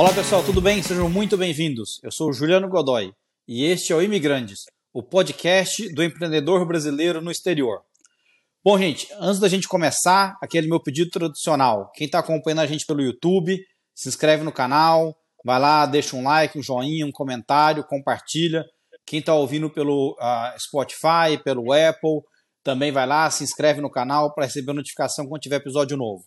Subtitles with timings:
[0.00, 0.82] Olá pessoal, tudo bem?
[0.82, 2.00] Sejam muito bem-vindos.
[2.02, 3.12] Eu sou o Juliano Godoy
[3.46, 4.60] e este é o Imigrantes,
[4.94, 7.82] o podcast do empreendedor brasileiro no exterior.
[8.64, 11.92] Bom, gente, antes da gente começar, aquele meu pedido tradicional.
[11.94, 13.62] Quem está acompanhando a gente pelo YouTube,
[13.94, 15.14] se inscreve no canal,
[15.44, 18.64] vai lá, deixa um like, um joinha, um comentário, compartilha.
[19.04, 22.22] Quem está ouvindo pelo uh, Spotify, pelo Apple,
[22.64, 26.24] também vai lá, se inscreve no canal para receber notificação quando tiver episódio novo.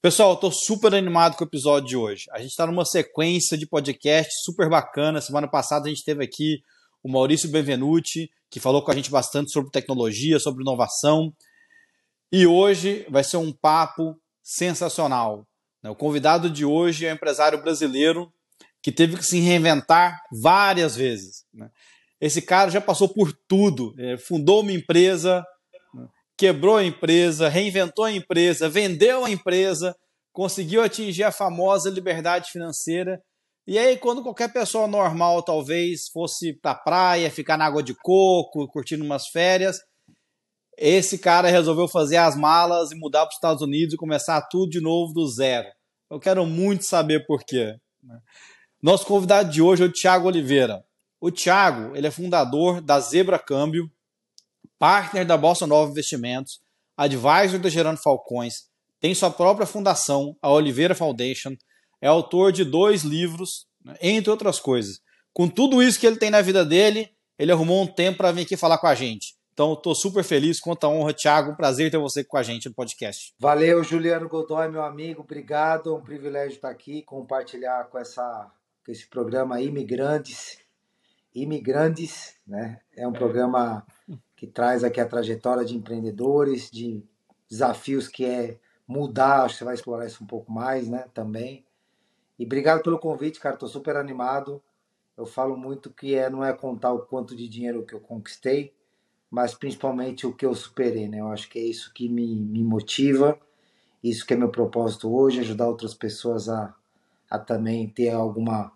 [0.00, 2.26] Pessoal, estou super animado com o episódio de hoje.
[2.30, 5.20] A gente está numa sequência de podcast super bacana.
[5.20, 6.62] Semana passada a gente teve aqui
[7.02, 11.34] o Maurício Benvenuti, que falou com a gente bastante sobre tecnologia, sobre inovação.
[12.30, 15.44] E hoje vai ser um papo sensacional.
[15.82, 18.32] O convidado de hoje é um empresário brasileiro
[18.80, 21.44] que teve que se reinventar várias vezes.
[22.20, 23.96] Esse cara já passou por tudo.
[24.28, 25.44] Fundou uma empresa,
[26.38, 29.94] quebrou a empresa, reinventou a empresa, vendeu a empresa,
[30.32, 33.20] conseguiu atingir a famosa liberdade financeira.
[33.66, 38.68] E aí, quando qualquer pessoa normal talvez fosse para praia, ficar na água de coco,
[38.68, 39.80] curtindo umas férias,
[40.78, 44.70] esse cara resolveu fazer as malas e mudar para os Estados Unidos e começar tudo
[44.70, 45.66] de novo do zero.
[46.08, 47.74] Eu quero muito saber por quê.
[48.00, 48.18] Né?
[48.80, 50.84] Nosso convidado de hoje é o Tiago Oliveira.
[51.20, 53.90] O Tiago, ele é fundador da Zebra Câmbio,
[54.78, 56.60] partner da Bossa Nova Investimentos,
[56.96, 58.68] advisor da Gerando Falcões,
[59.00, 61.54] tem sua própria fundação, a Oliveira Foundation,
[62.00, 65.00] é autor de dois livros, né, entre outras coisas.
[65.32, 68.42] Com tudo isso que ele tem na vida dele, ele arrumou um tempo para vir
[68.42, 69.38] aqui falar com a gente.
[69.52, 71.56] Então, estou super feliz, quanta honra, Thiago.
[71.56, 73.34] Prazer ter você com a gente no podcast.
[73.40, 75.22] Valeu, Juliano Godoy, meu amigo.
[75.22, 75.90] Obrigado.
[75.90, 78.48] É um privilégio estar aqui, compartilhar com, essa,
[78.86, 80.58] com esse programa Imigrantes.
[81.34, 82.80] Imigrantes, né?
[82.96, 83.84] É um programa
[84.38, 87.02] que traz aqui a trajetória de empreendedores, de
[87.50, 91.64] desafios que é mudar, acho que você vai explorar isso um pouco mais, né, também.
[92.38, 94.62] E obrigado pelo convite, cara, tô super animado.
[95.16, 98.72] Eu falo muito que é não é contar o quanto de dinheiro que eu conquistei,
[99.28, 101.18] mas principalmente o que eu superei, né?
[101.18, 103.36] Eu acho que é isso que me, me motiva,
[104.04, 106.72] isso que é meu propósito hoje, ajudar outras pessoas a,
[107.28, 108.72] a também ter alguma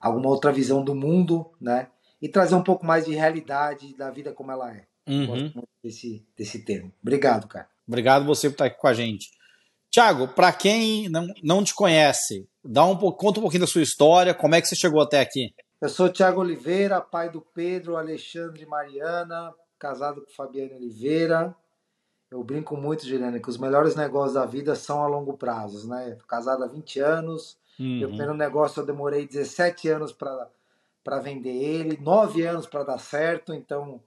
[0.00, 1.88] alguma outra visão do mundo, né?
[2.22, 4.89] E trazer um pouco mais de realidade da vida como ela é.
[5.10, 5.26] Uhum.
[5.26, 6.92] Gosto muito desse, desse termo.
[7.02, 7.68] Obrigado, cara.
[7.86, 9.28] Obrigado você por estar aqui com a gente.
[9.90, 14.32] Tiago, para quem não, não te conhece, dá um, conta um pouquinho da sua história,
[14.32, 15.52] como é que você chegou até aqui?
[15.80, 21.56] Eu sou Tiago Oliveira, pai do Pedro, Alexandre e Mariana, casado com Fabiana Oliveira.
[22.30, 26.12] Eu brinco muito, Juliana, que os melhores negócios da vida são a longo prazo, né?
[26.12, 27.98] Tô casado há 20 anos, uhum.
[27.98, 33.52] meu primeiro negócio eu demorei 17 anos para vender ele, 9 anos para dar certo,
[33.52, 34.00] então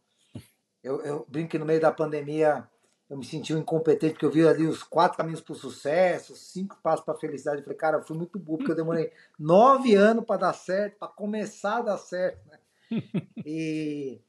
[0.84, 2.68] eu, eu brinco que no meio da pandemia
[3.10, 6.36] eu me senti um incompetente, porque eu vi ali os quatro caminhos para o sucesso,
[6.36, 7.60] cinco passos para a felicidade.
[7.60, 10.98] Eu falei, cara, eu fui muito burro, porque eu demorei nove anos para dar certo,
[10.98, 12.40] para começar a dar certo.
[12.48, 12.60] Né?
[13.46, 14.22] E,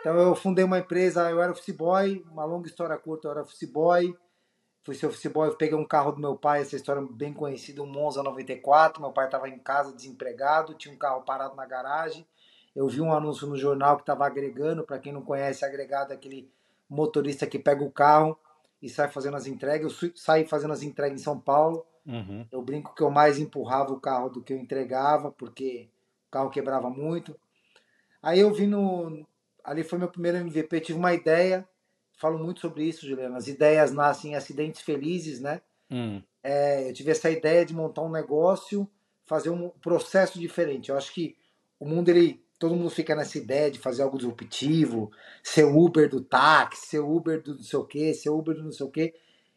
[0.00, 3.42] então eu fundei uma empresa, eu era office boy, uma longa história curta, eu era
[3.42, 4.16] office boy.
[4.84, 7.86] Fui ser office boy, peguei um carro do meu pai, essa história bem conhecida, um
[7.86, 9.00] Monza 94.
[9.00, 12.26] Meu pai estava em casa desempregado, tinha um carro parado na garagem.
[12.74, 16.16] Eu vi um anúncio no jornal que estava agregando, para quem não conhece, agregado é
[16.16, 16.50] aquele
[16.88, 18.38] motorista que pega o carro
[18.80, 20.02] e sai fazendo as entregas.
[20.02, 21.86] Eu saí fazendo as entregas em São Paulo.
[22.06, 22.46] Uhum.
[22.50, 25.88] Eu brinco que eu mais empurrava o carro do que eu entregava, porque
[26.28, 27.38] o carro quebrava muito.
[28.22, 29.26] Aí eu vi no.
[29.62, 30.80] Ali foi meu primeiro MVP.
[30.80, 31.66] tive uma ideia.
[32.16, 33.36] Falo muito sobre isso, Juliana.
[33.36, 35.60] As ideias nascem em acidentes felizes, né?
[35.90, 36.22] Uhum.
[36.42, 38.88] É, eu tive essa ideia de montar um negócio,
[39.24, 40.90] fazer um processo diferente.
[40.90, 41.36] Eu acho que
[41.78, 45.10] o mundo ele todo mundo fica nessa ideia de fazer algo disruptivo,
[45.42, 48.70] ser Uber do táxi, ser Uber do não sei o quê, ser Uber do não
[48.70, 49.12] sei o quê,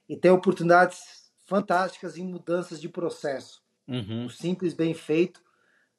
[0.10, 3.62] e tem oportunidades fantásticas em mudanças de processo.
[3.88, 4.26] Uhum.
[4.26, 5.40] O simples, bem feito,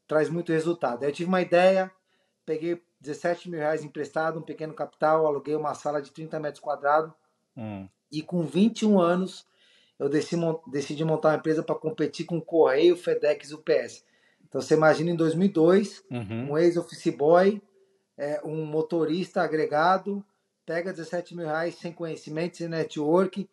[0.08, 1.04] traz muito resultado.
[1.04, 1.92] Eu tive uma ideia,
[2.44, 7.12] peguei 17 mil reais emprestado, um pequeno capital, aluguei uma sala de 30 metros quadrados,
[7.56, 7.88] uhum.
[8.10, 9.46] e com 21 anos
[9.96, 10.42] eu decidi,
[10.72, 14.04] decidi montar uma empresa para competir com Correio, FedEx e UPS.
[14.48, 16.52] Então você imagina em 2002, uhum.
[16.52, 17.60] um ex-office boy,
[18.16, 20.24] é, um motorista agregado,
[20.64, 23.48] pega 17 mil reais sem conhecimento, sem network,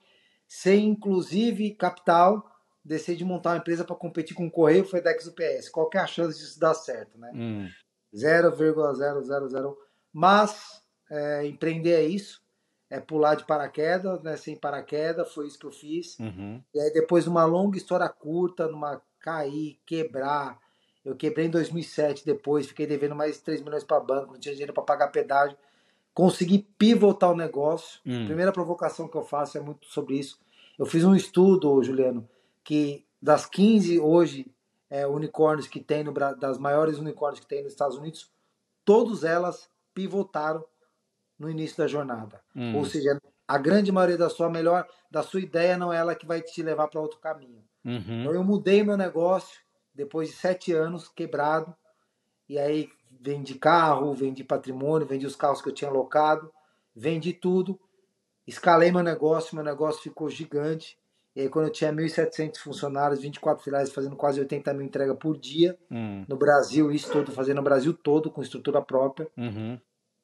[0.47, 2.49] sem inclusive capital,
[2.83, 5.69] decide montar uma empresa para competir com o Correio, FedEx UPS.
[5.69, 7.31] Qual que é a chance disso dar certo, né?
[7.33, 7.67] Hum.
[8.15, 9.77] 0,000.
[10.11, 12.41] Mas é, empreender é isso,
[12.89, 14.37] é pular de paraquedas, né?
[14.37, 16.19] Sem paraquedas, foi isso que eu fiz.
[16.19, 16.61] Uhum.
[16.73, 20.59] E aí depois de uma longa história curta, numa cair, quebrar,
[21.05, 24.73] eu quebrei em 2007 depois, fiquei devendo mais 3 milhões para banco, não tinha dinheiro
[24.73, 25.57] para pagar pedágio.
[26.13, 27.99] Consegui pivotar o negócio.
[28.05, 28.25] Hum.
[28.25, 30.39] Primeira provocação que eu faço é muito sobre isso.
[30.77, 32.27] Eu fiz um estudo, Juliano,
[32.63, 34.47] que das 15 hoje
[34.89, 38.31] é, unicórnios que tem no das maiores unicórnios que tem nos Estados Unidos,
[38.85, 40.63] todas elas pivotaram
[41.37, 42.39] no início da jornada.
[42.55, 42.77] Hum.
[42.77, 46.25] Ou seja, a grande maioria da sua melhor, da sua ideia não é ela que
[46.25, 47.61] vai te levar para outro caminho.
[47.83, 48.21] Uhum.
[48.21, 49.59] Então eu mudei meu negócio
[49.93, 51.75] depois de sete anos quebrado
[52.47, 52.89] e aí
[53.21, 56.51] vendi carro, vendi patrimônio, vendi os carros que eu tinha alocado,
[56.95, 57.79] vendi tudo,
[58.45, 60.97] escalei meu negócio, meu negócio ficou gigante.
[61.35, 65.35] E aí, quando eu tinha 1.700 funcionários, 24 filiais, fazendo quase 80 mil entregas por
[65.35, 66.23] dia, hum.
[66.27, 69.27] no Brasil, isso tudo, fazendo no Brasil todo, com estrutura própria.
[69.35, 69.79] Uhum.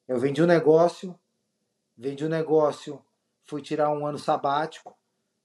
[0.06, 1.18] Eu vendi o um negócio,
[1.96, 3.02] vendi o um negócio,
[3.44, 4.96] fui tirar um ano sabático.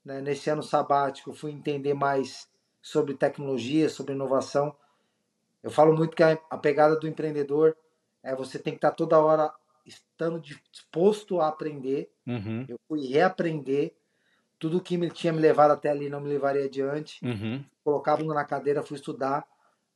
[0.03, 0.21] Né?
[0.21, 2.47] Nesse ano sabático, fui entender mais
[2.85, 4.75] sobre tecnologia, sobre inovação.
[5.63, 7.75] Eu falo muito que a, a pegada do empreendedor
[8.21, 9.51] é você tem que estar toda hora
[9.83, 12.11] estando disposto a aprender.
[12.27, 12.63] Uhum.
[12.69, 13.91] Eu fui reaprender
[14.59, 17.25] tudo que me tinha me levado até ali não me levaria adiante.
[17.25, 17.65] Uhum.
[17.83, 19.47] Colocava na cadeira, fui estudar.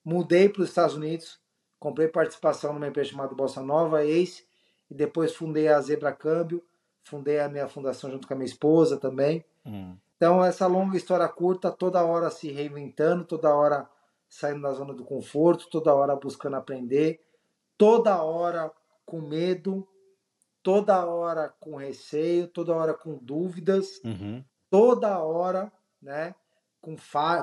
[0.04, 1.40] Mudei para os Estados Unidos,
[1.80, 4.48] comprei participação numa empresa chamada Bossa Nova, Ace,
[4.90, 6.64] e depois fundei a Zebra Câmbio,
[7.04, 9.46] fundei a minha fundação junto com a minha esposa também.
[9.64, 9.96] Uhum.
[10.20, 13.90] Então, essa longa história curta, toda hora se reinventando, toda hora
[14.28, 17.22] saindo da zona do conforto, toda hora buscando aprender,
[17.78, 18.70] toda hora
[19.06, 19.88] com medo,
[20.62, 24.44] toda hora com receio, toda hora com dúvidas, uhum.
[24.70, 25.72] toda hora,
[26.02, 26.36] né,
[26.82, 26.98] com,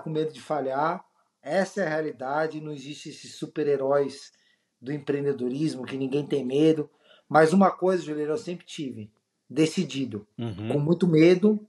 [0.05, 1.03] com medo de falhar.
[1.41, 2.61] Essa é a realidade.
[2.61, 4.33] Não existe esses super-heróis
[4.79, 6.91] do empreendedorismo que ninguém tem medo.
[7.27, 9.11] Mas uma coisa, Juliano, eu sempre tive:
[9.49, 10.69] decidido, uhum.
[10.69, 11.67] com muito medo,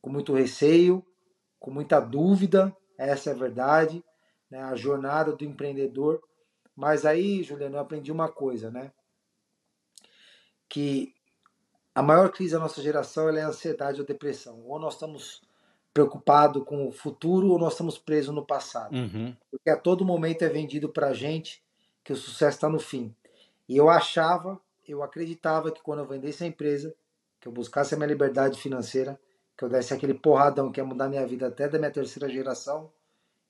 [0.00, 1.04] com muito receio,
[1.58, 2.74] com muita dúvida.
[2.98, 4.04] Essa é a verdade.
[4.50, 6.20] Né, a jornada do empreendedor.
[6.74, 8.90] Mas aí, Juliano, eu aprendi uma coisa, né?
[10.70, 11.12] que
[11.92, 14.62] a maior crise da nossa geração é a ansiedade ou depressão.
[14.64, 15.42] Ou nós estamos
[15.92, 18.94] preocupados com o futuro ou nós estamos presos no passado.
[18.94, 19.36] Uhum.
[19.50, 21.62] Porque a todo momento é vendido para a gente
[22.04, 23.14] que o sucesso está no fim.
[23.68, 26.94] E eu achava, eu acreditava que quando eu vendesse a empresa,
[27.40, 29.18] que eu buscasse a minha liberdade financeira,
[29.60, 32.90] que eu desse aquele porradão que ia mudar minha vida até da minha terceira geração,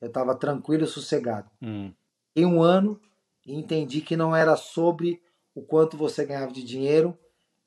[0.01, 1.49] eu estava tranquilo e sossegado.
[1.62, 1.95] Uhum.
[2.35, 3.01] Em um ano,
[3.47, 5.23] entendi que não era sobre
[5.55, 7.17] o quanto você ganhava de dinheiro,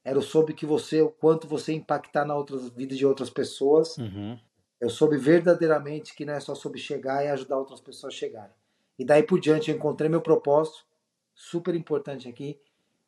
[0.03, 3.97] era sobre que você, o quanto você impactar na outras vidas de outras pessoas.
[3.97, 4.37] Uhum.
[4.77, 8.55] Eu soube verdadeiramente que não é só sobre chegar e ajudar outras pessoas a chegarem.
[8.99, 10.85] E daí por diante eu encontrei meu propósito,
[11.33, 12.59] super importante aqui.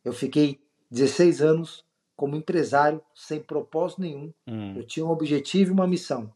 [0.02, 1.85] Eu fiquei 16 anos
[2.15, 4.33] como empresário, sem propósito nenhum.
[4.47, 4.77] Uhum.
[4.77, 6.31] Eu tinha um objetivo e uma missão: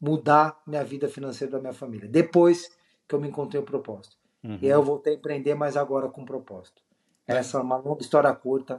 [0.00, 2.08] mudar minha vida financeira da minha família.
[2.08, 2.70] Depois
[3.08, 4.16] que eu me encontrei o propósito.
[4.42, 4.58] Uhum.
[4.60, 6.82] E aí eu voltei a empreender, mas agora com propósito.
[7.26, 8.78] Essa é uma longa história curta.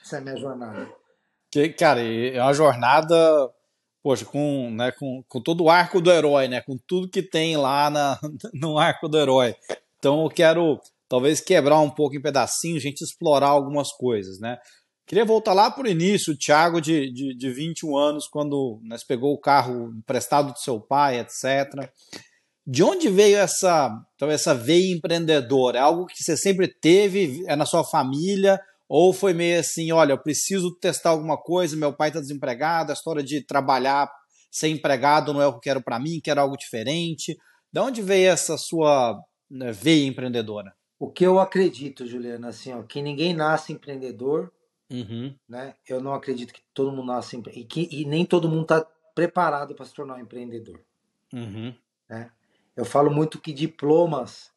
[0.00, 0.88] Essa é a minha jornada.
[1.50, 3.16] Que, cara, é uma jornada,
[4.02, 6.60] poxa, com, né, com, com todo o arco do herói, né?
[6.60, 8.18] Com tudo que tem lá na,
[8.54, 9.56] no arco do herói.
[9.98, 14.58] Então eu quero talvez quebrar um pouco em pedacinhos, a gente explorar algumas coisas, né?
[15.10, 19.34] Queria voltar lá para o início, Thiago de, de, de 21 anos, quando nós pegou
[19.34, 21.90] o carro emprestado do seu pai, etc.
[22.64, 25.78] De onde veio essa, então, essa veia empreendedora?
[25.78, 28.60] É algo que você sempre teve, é na sua família?
[28.88, 32.94] Ou foi meio assim, olha, eu preciso testar alguma coisa, meu pai está desempregado, a
[32.94, 34.08] história de trabalhar
[34.48, 37.36] ser empregado não é o que eu quero para mim, quero algo diferente.
[37.72, 40.72] De onde veio essa sua né, veia empreendedora?
[41.00, 44.52] O que eu acredito, Juliana, assim, ó, que ninguém nasce empreendedor,
[44.90, 45.34] uhum.
[45.48, 45.74] né?
[45.88, 49.74] Eu não acredito que todo mundo nasce e, que, e nem todo mundo está preparado
[49.74, 50.80] para se tornar um empreendedor.
[51.32, 51.74] Uhum.
[52.08, 52.30] Né?
[52.76, 54.50] Eu falo muito que diplomas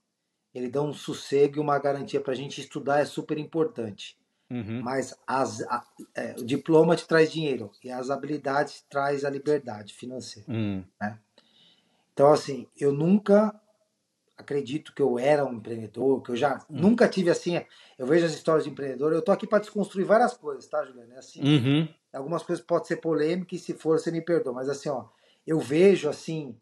[0.53, 4.17] ele dá um sossego e uma garantia para a gente estudar é super importante.
[4.49, 4.81] Uhum.
[4.83, 5.83] Mas as, a,
[6.15, 10.51] é, o diploma te traz dinheiro e as habilidades traz a liberdade financeira.
[10.51, 10.83] Uhum.
[11.01, 11.19] Né?
[12.13, 13.59] Então, assim, eu nunca
[14.43, 16.81] acredito que eu era um empreendedor, que eu já uhum.
[16.81, 17.59] nunca tive assim.
[17.97, 21.15] Eu vejo as histórias de empreendedor, eu tô aqui para desconstruir várias coisas, tá, Juliana?
[21.15, 21.87] É assim, uhum.
[22.13, 25.05] algumas coisas podem ser polêmicas e se for, você me perdoa, mas assim, ó,
[25.47, 26.55] eu vejo assim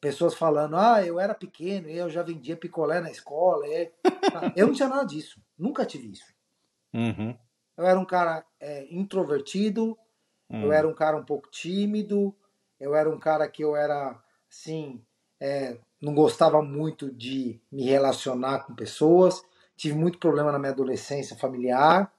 [0.00, 3.66] pessoas falando, ah, eu era pequeno e eu já vendia picolé na escola.
[3.66, 3.90] E...
[4.56, 6.34] eu não tinha nada disso, nunca tive isso.
[6.94, 7.36] Uhum.
[7.76, 9.98] Eu era um cara é, introvertido,
[10.48, 12.34] eu era um cara um pouco tímido,
[12.78, 14.18] eu era um cara que eu era,
[14.48, 15.04] assim,
[15.40, 19.42] é, não gostava muito de me relacionar com pessoas,
[19.76, 22.12] tive muito problema na minha adolescência familiar,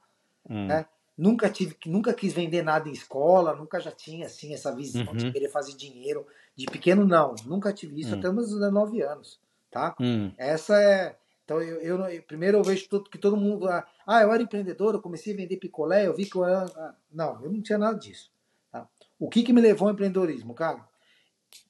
[0.50, 0.68] uhum.
[0.68, 0.86] né?
[1.18, 5.26] Nunca tive, nunca quis vender nada em escola, nunca já tinha assim essa visão de
[5.26, 5.32] uhum.
[5.32, 7.34] querer fazer dinheiro de pequeno, não.
[7.46, 8.20] Nunca tive isso hum.
[8.20, 9.40] até meus 19 anos,
[9.72, 9.96] tá?
[10.00, 10.32] Hum.
[10.38, 11.18] Essa é...
[11.44, 13.68] Então, eu, eu, primeiro eu vejo tudo, que todo mundo...
[13.68, 16.66] Ah, ah, eu era empreendedor, eu comecei a vender picolé, eu vi que eu era...
[16.66, 18.30] Ah, não, eu não tinha nada disso.
[18.72, 18.88] Tá?
[19.18, 20.86] O que, que me levou ao empreendedorismo, cara?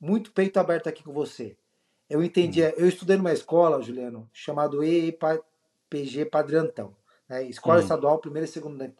[0.02, 1.56] Muito peito aberto aqui com você.
[2.10, 2.62] Eu entendi.
[2.62, 2.74] Uhum.
[2.78, 6.96] Eu estudei numa escola, Juliano, chamado EPG Padre Antão.
[7.28, 7.44] Né?
[7.46, 7.84] Escola uhum.
[7.84, 8.94] Estadual, primeiro e, segundo,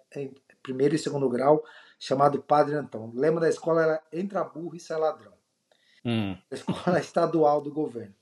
[0.62, 1.64] primeiro e segundo grau,
[2.00, 3.06] chamado Padre Antão.
[3.06, 5.34] O lema da escola era Entra burro e sai ladrão.
[6.04, 6.38] Uhum.
[6.52, 8.16] Escola estadual do governo.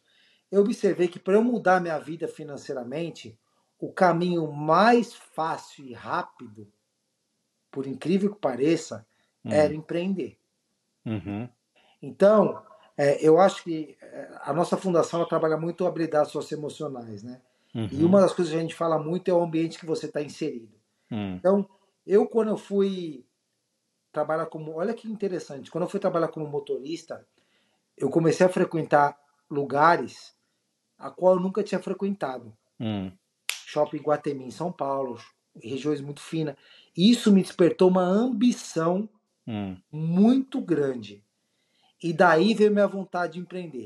[0.52, 3.38] Eu observei que para eu mudar minha vida financeiramente,
[3.80, 6.72] o caminho mais fácil e rápido,
[7.70, 9.06] por incrível que pareça,
[9.44, 9.52] uhum.
[9.52, 10.40] era empreender.
[11.06, 11.50] Uhum.
[12.02, 12.64] Então,
[12.98, 17.42] é, eu acho que é, a nossa fundação ela trabalha muito habilidades socioemocionais, né?
[17.74, 17.90] Uhum.
[17.92, 20.22] E uma das coisas que a gente fala muito é o ambiente que você está
[20.22, 20.74] inserido.
[21.12, 21.36] Uhum.
[21.36, 21.70] Então,
[22.08, 23.26] eu quando eu fui
[24.12, 27.28] trabalhar como, olha que interessante, quando eu fui trabalhar como motorista,
[27.98, 29.18] eu comecei a frequentar
[29.50, 30.34] lugares
[30.98, 32.56] a qual eu nunca tinha frequentado.
[32.80, 33.12] Uhum.
[33.66, 35.18] Shopping Guatemi em São Paulo,
[35.62, 36.56] regiões muito finas.
[36.96, 39.10] Isso me despertou uma ambição
[39.46, 39.76] hum.
[39.92, 41.25] muito grande.
[42.06, 43.86] E daí veio minha vontade de empreender.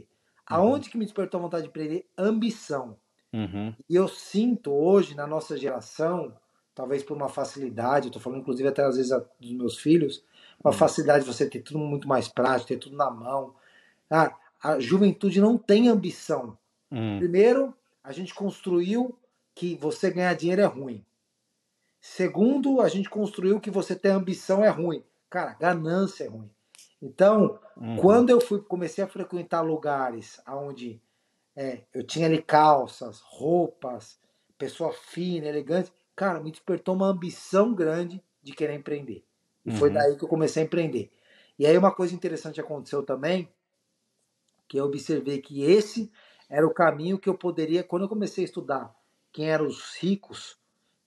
[0.52, 0.58] Uhum.
[0.58, 2.06] Aonde que me despertou a vontade de empreender?
[2.18, 2.98] Ambição.
[3.32, 3.74] Uhum.
[3.90, 6.36] E eu sinto hoje, na nossa geração,
[6.76, 10.22] talvez por uma facilidade, eu tô falando inclusive até às vezes dos meus filhos,
[10.62, 10.78] uma uhum.
[10.78, 13.56] facilidade de você ter tudo muito mais prático, ter tudo na mão.
[14.12, 16.58] Ah, a juventude não tem ambição.
[16.92, 17.20] Uhum.
[17.20, 17.74] Primeiro,
[18.04, 19.18] a gente construiu
[19.56, 21.06] que você ganhar dinheiro é ruim.
[22.02, 25.06] Segundo, a gente construiu que você ter ambição é ruim.
[25.30, 26.50] Cara, ganância é ruim.
[27.02, 27.98] Então, uhum.
[27.98, 31.02] quando eu fui comecei a frequentar lugares onde
[31.56, 34.20] é, eu tinha ali calças, roupas,
[34.58, 39.24] pessoa fina, elegante, cara, me despertou uma ambição grande de querer empreender.
[39.66, 39.78] E uhum.
[39.78, 41.10] foi daí que eu comecei a empreender.
[41.58, 43.50] E aí uma coisa interessante aconteceu também,
[44.68, 46.12] que eu observei que esse
[46.50, 48.96] era o caminho que eu poderia, quando eu comecei a estudar
[49.32, 50.58] quem eram os ricos,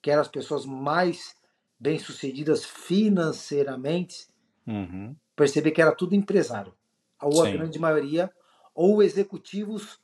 [0.00, 1.34] que eram as pessoas mais
[1.78, 4.28] bem-sucedidas financeiramente,
[4.66, 5.16] uhum.
[5.42, 6.72] Perceber que era tudo empresário.
[7.20, 7.52] Ou a Sim.
[7.52, 8.30] grande maioria,
[8.74, 10.00] ou executivos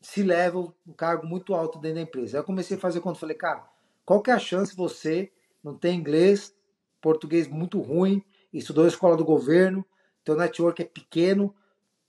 [0.00, 2.36] se levam um cargo muito alto dentro da empresa.
[2.36, 3.64] Aí eu comecei a fazer quando falei, cara,
[4.04, 5.32] qual que é a chance você
[5.62, 6.54] não ter inglês,
[7.00, 9.84] português muito ruim, estudou na escola do governo,
[10.24, 11.54] teu network é pequeno,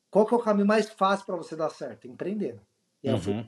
[0.10, 2.08] qual que é o caminho mais fácil para você dar certo?
[2.08, 2.62] Empreendendo.
[3.04, 3.48] E aí eu fui uhum.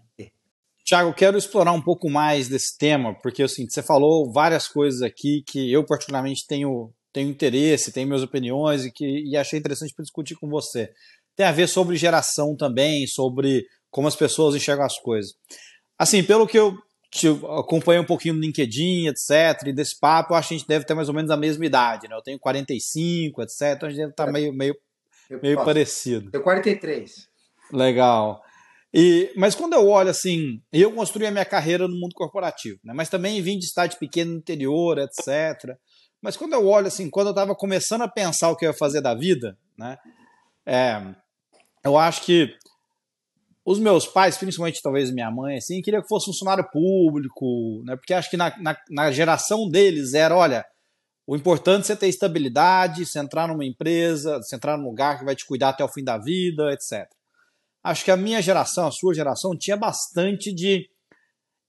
[0.84, 5.44] Tiago, quero explorar um pouco mais desse tema, porque assim, você falou várias coisas aqui
[5.46, 10.04] que eu particularmente tenho, tenho interesse, tenho minhas opiniões e que e achei interessante para
[10.04, 10.92] discutir com você.
[11.36, 15.34] Tem a ver sobre geração também, sobre como as pessoas enxergam as coisas.
[15.98, 16.78] Assim, pelo que eu
[17.12, 20.68] te acompanhei um pouquinho no LinkedIn, etc, e desse papo, eu acho que a gente
[20.68, 22.16] deve ter mais ou menos a mesma idade, né?
[22.16, 24.75] Eu tenho 45, etc, então a gente deve estar tá meio, meio,
[25.42, 26.30] meio parecido.
[26.32, 27.28] Eu 43.
[27.74, 28.42] Legal.
[28.94, 32.94] E, mas quando eu olho assim, eu construí a minha carreira no mundo corporativo, né?
[32.96, 35.75] mas também vim de estádio pequeno no interior, etc.
[36.21, 38.77] Mas quando eu olho assim, quando eu estava começando a pensar o que eu ia
[38.77, 39.97] fazer da vida, né?
[40.65, 41.01] É,
[41.83, 42.53] eu acho que
[43.65, 47.95] os meus pais, principalmente talvez minha mãe, assim, queria que fosse funcionário público, né?
[47.95, 50.65] Porque acho que na, na, na geração deles era, olha,
[51.25, 55.25] o importante é você ter estabilidade, você entrar numa empresa, você entrar num lugar que
[55.25, 57.07] vai te cuidar até o fim da vida, etc
[57.83, 60.89] acho que a minha geração, a sua geração, tinha bastante de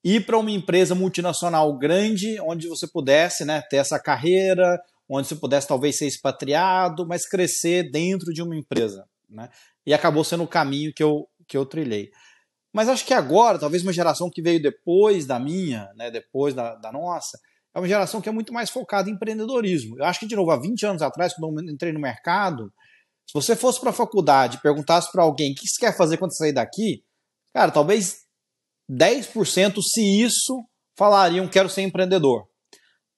[0.03, 5.37] ir para uma empresa multinacional grande, onde você pudesse né, ter essa carreira, onde você
[5.37, 9.05] pudesse talvez ser expatriado, mas crescer dentro de uma empresa.
[9.29, 9.49] Né?
[9.85, 12.11] E acabou sendo o caminho que eu, que eu trilhei.
[12.73, 16.77] Mas acho que agora, talvez uma geração que veio depois da minha, né, depois da,
[16.77, 17.39] da nossa,
[17.75, 19.99] é uma geração que é muito mais focada em empreendedorismo.
[19.99, 22.73] Eu acho que, de novo, há 20 anos atrás, quando eu entrei no mercado,
[23.27, 26.17] se você fosse para a faculdade e perguntasse para alguém o que você quer fazer
[26.17, 27.05] quando sair daqui,
[27.53, 28.25] cara, talvez
[28.91, 30.65] 10% se isso
[30.97, 32.47] falariam quero ser empreendedor.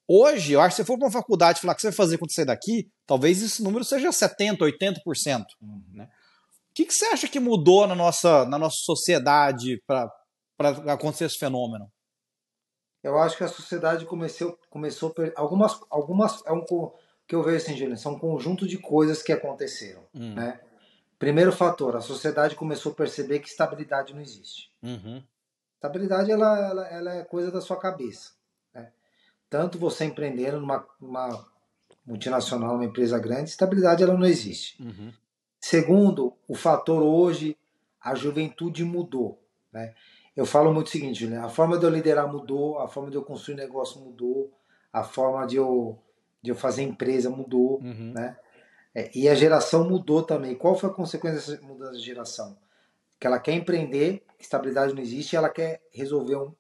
[0.07, 1.89] Hoje, eu acho que se você for para uma faculdade e falar o que você
[1.89, 5.45] vai fazer quando sair daqui, talvez esse número seja 70%, 80%.
[5.63, 5.83] Uhum.
[5.95, 6.05] Né?
[6.05, 10.11] O que, que você acha que mudou na nossa, na nossa sociedade para
[10.89, 11.91] acontecer esse fenômeno?
[13.03, 16.65] Eu acho que a sociedade começou, começou algumas, algumas é um,
[17.27, 20.05] que eu vejo assim, Juliano, são um conjunto de coisas que aconteceram.
[20.15, 20.35] Hum.
[20.35, 20.61] Né?
[21.19, 24.71] Primeiro fator, a sociedade começou a perceber que estabilidade não existe.
[24.83, 25.23] Uhum.
[25.83, 28.35] Estabilidade ela, ela, ela, é coisa da sua cabeça.
[28.73, 28.93] Né?
[29.51, 31.45] Tanto você empreendendo numa, numa
[32.07, 34.81] multinacional, uma empresa grande, estabilidade ela não existe.
[34.81, 35.13] Uhum.
[35.59, 37.59] Segundo, o fator hoje,
[38.01, 39.43] a juventude mudou.
[39.73, 39.93] Né?
[40.37, 43.17] Eu falo muito o seguinte, Juliano, a forma de eu liderar mudou, a forma de
[43.17, 44.57] eu construir negócio mudou,
[44.93, 45.99] a forma de eu
[46.41, 48.13] de eu fazer empresa mudou, uhum.
[48.13, 48.37] né?
[48.93, 50.57] É, e a geração mudou também.
[50.57, 52.59] Qual foi a consequência dessa mudança de geração?
[53.23, 56.53] Que ela quer empreender, estabilidade não existe, ela quer resolver um,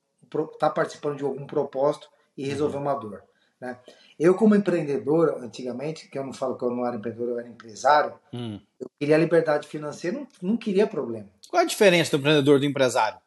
[0.61, 2.83] tá participando de algum propósito e resolver uhum.
[2.83, 3.25] uma dor.
[3.61, 3.76] Né?
[4.16, 7.49] Eu, como empreendedor, antigamente, que eu não falo que eu não era empreendedor, eu era
[7.49, 8.61] empresário, hum.
[8.78, 11.28] eu queria liberdade financeira, não, não queria problema.
[11.50, 13.19] Qual a diferença do empreendedor do empresário?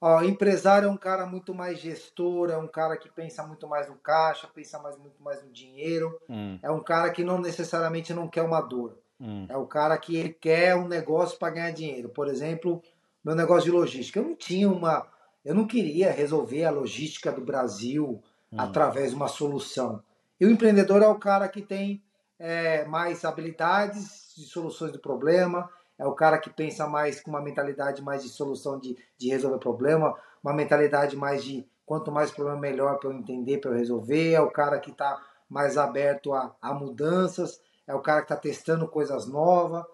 [0.00, 3.88] Ó, empresário é um cara muito mais gestor, é um cara que pensa muito mais
[3.88, 6.16] no caixa, pensa mais, muito mais no dinheiro.
[6.28, 6.60] Hum.
[6.62, 8.96] É um cara que não necessariamente não quer uma dor.
[9.20, 9.46] Hum.
[9.48, 12.08] É o cara que quer um negócio para ganhar dinheiro.
[12.08, 12.82] Por exemplo,
[13.24, 14.18] meu negócio de logística.
[14.18, 15.06] Eu não tinha uma.
[15.44, 18.22] Eu não queria resolver a logística do Brasil
[18.52, 18.56] hum.
[18.58, 20.02] através de uma solução.
[20.40, 22.02] E o empreendedor é o cara que tem
[22.38, 27.42] é, mais habilidades de soluções do problema, é o cara que pensa mais com uma
[27.42, 32.58] mentalidade mais de solução de, de resolver problema, uma mentalidade mais de quanto mais problema
[32.58, 36.54] melhor para eu entender, para eu resolver, é o cara que está mais aberto a,
[36.62, 39.84] a, mudanças, é o cara que está testando coisas novas.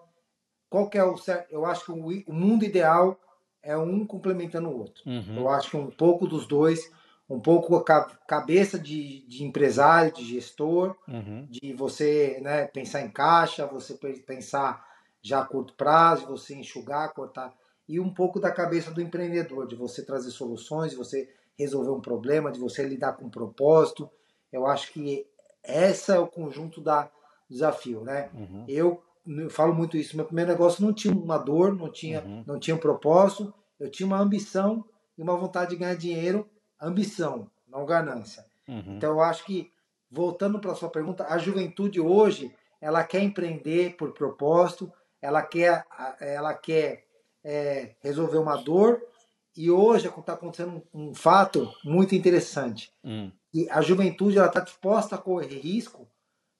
[0.69, 1.51] Qual que é o certo?
[1.51, 3.19] Eu acho que o, mundo ideal
[3.63, 5.01] é um complementando o outro.
[5.05, 5.37] Uhum.
[5.37, 6.91] Eu acho que um pouco dos dois,
[7.27, 7.83] um pouco a
[8.27, 11.47] cabeça de, de empresário, de gestor, uhum.
[11.49, 14.85] de você né, pensar em caixa, você pensar
[15.19, 17.51] já a curto prazo, você enxugar, cortar,
[17.89, 21.27] e um pouco da cabeça do empreendedor, de você trazer soluções, de você
[21.57, 24.09] resolver um problema, de você lidar com um propósito.
[24.51, 25.25] Eu acho que
[25.63, 27.09] esse é o conjunto da
[27.49, 28.29] desafio, né?
[28.33, 28.65] Uhum.
[28.67, 30.15] Eu, eu, falo muito isso.
[30.15, 32.43] Meu primeiro negócio não tinha uma dor, não tinha, uhum.
[32.45, 33.53] não tinha um propósito.
[33.79, 34.83] Eu tinha uma ambição
[35.17, 36.47] e uma vontade de ganhar dinheiro.
[36.81, 38.45] Ambição, não ganância.
[38.67, 38.97] Uhum.
[38.97, 39.71] Então eu acho que
[40.09, 45.85] voltando para sua pergunta, a juventude hoje ela quer empreender por propósito, ela quer,
[46.19, 47.05] ela quer
[47.43, 49.01] é, resolver uma dor.
[49.55, 52.93] E hoje está acontecendo um, um, fato muito interessante.
[53.03, 53.31] Hum.
[53.51, 56.07] E a juventude está disposta a correr risco,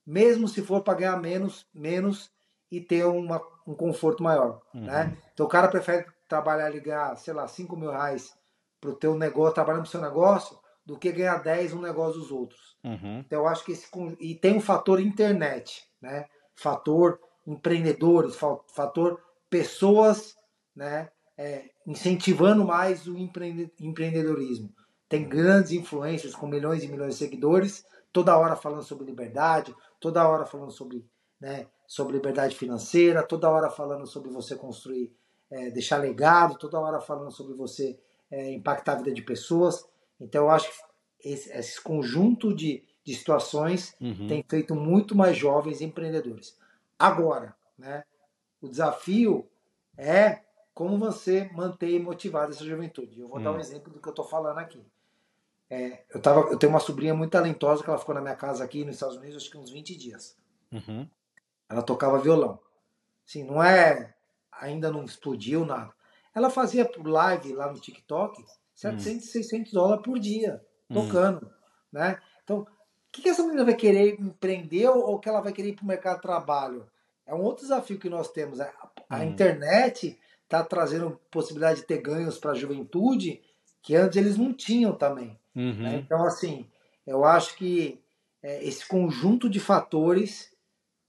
[0.08, 2.30] mesmo se for para ganhar menos, menos
[2.70, 4.62] e ter uma, um conforto maior.
[4.72, 4.84] Uhum.
[4.84, 5.16] Né?
[5.34, 8.34] Então o cara prefere trabalhar e ganhar, sei lá, 5 mil reais
[8.80, 12.30] para o teu negócio, trabalhando no seu negócio, do que ganhar 10 no negócio dos
[12.30, 12.78] outros.
[12.82, 13.18] Uhum.
[13.18, 13.86] Então eu acho que esse.
[14.18, 16.26] E tem o um fator internet, né?
[16.54, 18.36] Fator empreendedores,
[18.74, 20.36] fator pessoas,
[20.76, 24.70] né, é, incentivando mais o empreendedorismo.
[25.08, 30.26] Tem grandes influências com milhões e milhões de seguidores, toda hora falando sobre liberdade, toda
[30.26, 31.04] hora falando sobre,
[31.40, 35.12] né, sobre liberdade financeira, toda hora falando sobre você construir,
[35.50, 37.98] é, deixar legado, toda hora falando sobre você
[38.30, 39.86] é, impactar a vida de pessoas.
[40.20, 44.26] Então eu acho que esse, esse conjunto de, de situações uhum.
[44.28, 46.56] tem feito muito mais jovens empreendedores.
[46.98, 48.04] Agora, né,
[48.60, 49.48] o desafio
[49.96, 50.40] é
[50.74, 53.18] como você manter motivada essa juventude.
[53.18, 53.42] Eu vou hum.
[53.42, 53.60] dar um hum.
[53.60, 54.80] exemplo do que eu estou falando aqui.
[55.70, 58.64] É, eu, tava, eu tenho uma sobrinha muito talentosa que ela ficou na minha casa
[58.64, 60.36] aqui nos Estados Unidos acho que uns 20 dias.
[60.72, 61.08] Uhum.
[61.68, 62.58] Ela tocava violão.
[63.26, 64.14] Assim, não é.
[64.52, 65.92] Ainda não explodiu nada.
[66.34, 69.30] Ela fazia live lá no TikTok 700, hum.
[69.30, 70.94] 600 dólares por dia, hum.
[70.94, 71.46] tocando.
[71.46, 71.50] Hum.
[71.92, 72.18] Né?
[72.44, 72.66] Então, o
[73.10, 75.88] que, que essa menina vai querer empreender ou que ela vai querer ir para o
[75.88, 76.88] mercado de trabalho?
[77.26, 78.60] É um outro desafio que nós temos.
[78.60, 78.72] A,
[79.08, 79.24] a hum.
[79.24, 83.42] internet está trazendo possibilidade de ter ganhos para a juventude
[83.82, 85.38] que antes eles não tinham também.
[85.58, 85.82] Uhum.
[85.82, 85.96] Né?
[85.96, 86.66] Então, assim,
[87.06, 88.00] eu acho que
[88.42, 90.50] é, esse conjunto de fatores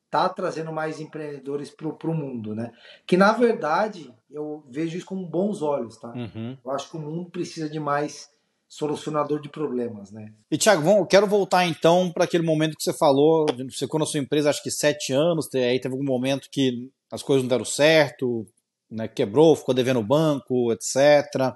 [0.06, 2.72] está trazendo mais empreendedores para o mundo, né?
[3.06, 6.10] Que na verdade eu vejo isso com bons olhos, tá?
[6.10, 6.58] Uhum.
[6.66, 8.28] Eu acho que o mundo precisa de mais
[8.68, 10.34] solucionador de problemas, né?
[10.50, 14.06] E Thiago, vamos, quero voltar então para aquele momento que você falou, você ficou na
[14.06, 17.66] sua empresa acho que sete anos, aí teve algum momento que as coisas não deram
[17.66, 18.48] certo,
[18.90, 21.56] né, quebrou, ficou devendo o banco, etc.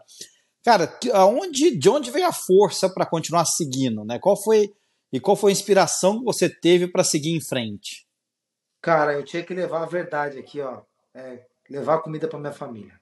[0.64, 4.18] Cara, aonde, de onde veio a força para continuar seguindo, né?
[4.20, 4.74] Qual foi
[5.14, 8.08] e qual foi a inspiração que você teve para seguir em frente?
[8.82, 10.82] Cara, eu tinha que levar a verdade aqui, ó,
[11.14, 13.00] é, levar comida para minha família.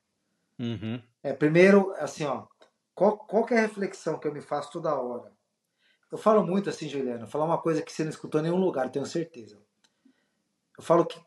[0.60, 1.02] Uhum.
[1.24, 2.46] É, primeiro, assim, ó,
[2.94, 5.32] qual, qual é a reflexão que eu me faço toda hora?
[6.12, 8.92] Eu falo muito assim, Juliana, falar uma coisa que você não escutou em nenhum lugar,
[8.92, 9.58] tenho certeza.
[10.78, 11.18] Eu falo que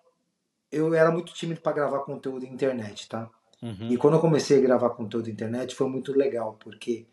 [0.71, 3.31] eu era muito tímido para gravar conteúdo na internet, tá?
[3.65, 3.89] Uhum.
[3.89, 7.07] E quando eu comecei a gravar conteúdo na internet foi muito legal, porque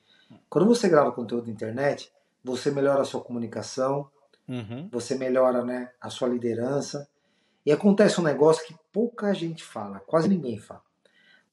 [0.50, 2.12] quando você grava conteúdo na internet,
[2.44, 4.10] você melhora a sua comunicação,
[4.50, 4.90] uhum.
[4.92, 7.08] você melhora né, a sua liderança.
[7.66, 10.82] E acontece um negócio que pouca gente fala, quase ninguém fala.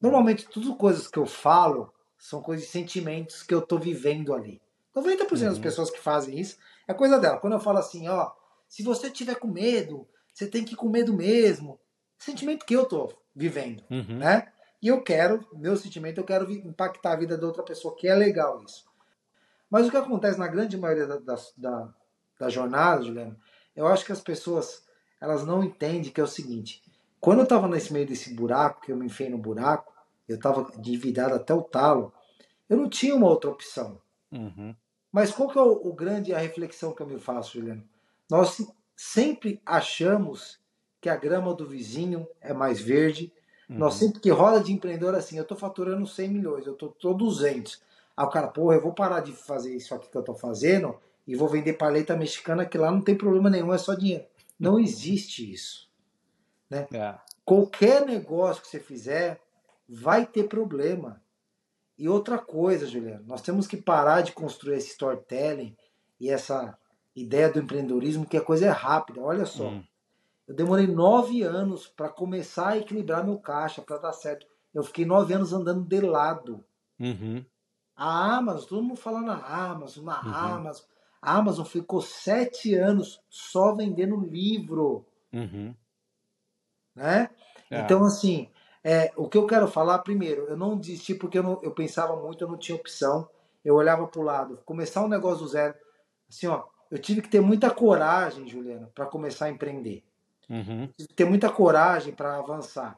[0.01, 4.61] Normalmente, as coisas que eu falo, são coisas de sentimentos que eu tô vivendo ali.
[4.93, 5.39] 90% uhum.
[5.45, 7.37] das pessoas que fazem isso é coisa dela.
[7.37, 8.31] Quando eu falo assim, ó,
[8.67, 11.79] se você tiver com medo, você tem que ir com medo mesmo.
[12.17, 14.17] Sentimento que eu tô vivendo, uhum.
[14.17, 14.51] né?
[14.81, 18.15] E eu quero, meu sentimento, eu quero impactar a vida da outra pessoa, que é
[18.15, 18.85] legal isso.
[19.69, 21.93] Mas o que acontece na grande maioria da, da, da,
[22.39, 23.37] da jornada, Juliano,
[23.75, 24.85] eu acho que as pessoas,
[25.19, 26.81] elas não entendem que é o seguinte,
[27.19, 29.93] quando eu tava nesse meio desse buraco, que eu me enfiei no buraco,
[30.27, 32.13] eu estava endividado até o talo,
[32.69, 34.01] eu não tinha uma outra opção.
[34.31, 34.75] Uhum.
[35.11, 37.83] Mas qual que é o, o grande a reflexão que eu me faço, Juliano?
[38.29, 38.61] Nós
[38.95, 40.59] sempre achamos
[41.01, 43.33] que a grama do vizinho é mais verde.
[43.69, 43.77] Uhum.
[43.77, 47.81] Nós sempre que roda de empreendedor assim, eu estou faturando 100 milhões, eu estou 200.
[48.17, 50.97] Aí o cara, porra, eu vou parar de fazer isso aqui que eu estou fazendo
[51.27, 54.25] e vou vender paleta mexicana que lá não tem problema nenhum, é só dinheiro.
[54.59, 55.87] Não existe isso.
[56.69, 56.87] Né?
[56.91, 57.15] É.
[57.45, 59.39] Qualquer negócio que você fizer
[59.87, 61.21] vai ter problema.
[61.97, 65.75] E outra coisa, Juliano, nós temos que parar de construir esse storytelling
[66.19, 66.77] e essa
[67.15, 69.21] ideia do empreendedorismo que a coisa é rápida.
[69.21, 69.83] Olha só, hum.
[70.49, 74.47] Eu demorei nove anos para começar a equilibrar meu caixa para dar certo.
[74.73, 76.65] Eu fiquei nove anos andando de lado.
[76.99, 77.45] Uhum.
[77.95, 80.33] A Amazon, todo mundo falando na Amazon, na uhum.
[80.33, 80.85] Amazon.
[81.21, 85.05] A Amazon ficou sete anos só vendendo livro.
[85.31, 85.75] Uhum.
[86.95, 87.29] Né?
[87.69, 87.81] É.
[87.81, 88.49] Então, assim,
[88.83, 92.15] é, o que eu quero falar, primeiro, eu não desisti porque eu, não, eu pensava
[92.15, 93.29] muito, eu não tinha opção.
[93.63, 95.75] Eu olhava para o lado, começar um negócio do zero.
[96.27, 100.08] Assim, ó, eu tive que ter muita coragem, Juliana, para começar a empreender.
[100.49, 100.89] Uhum.
[101.15, 102.97] Ter muita coragem para avançar.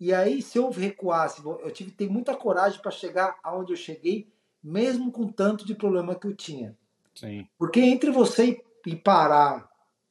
[0.00, 3.76] E aí, se eu recuasse, eu tive que ter muita coragem para chegar aonde eu
[3.76, 4.28] cheguei,
[4.62, 6.76] mesmo com tanto de problema que eu tinha.
[7.14, 7.48] Sim.
[7.58, 9.68] Porque entre você e parar,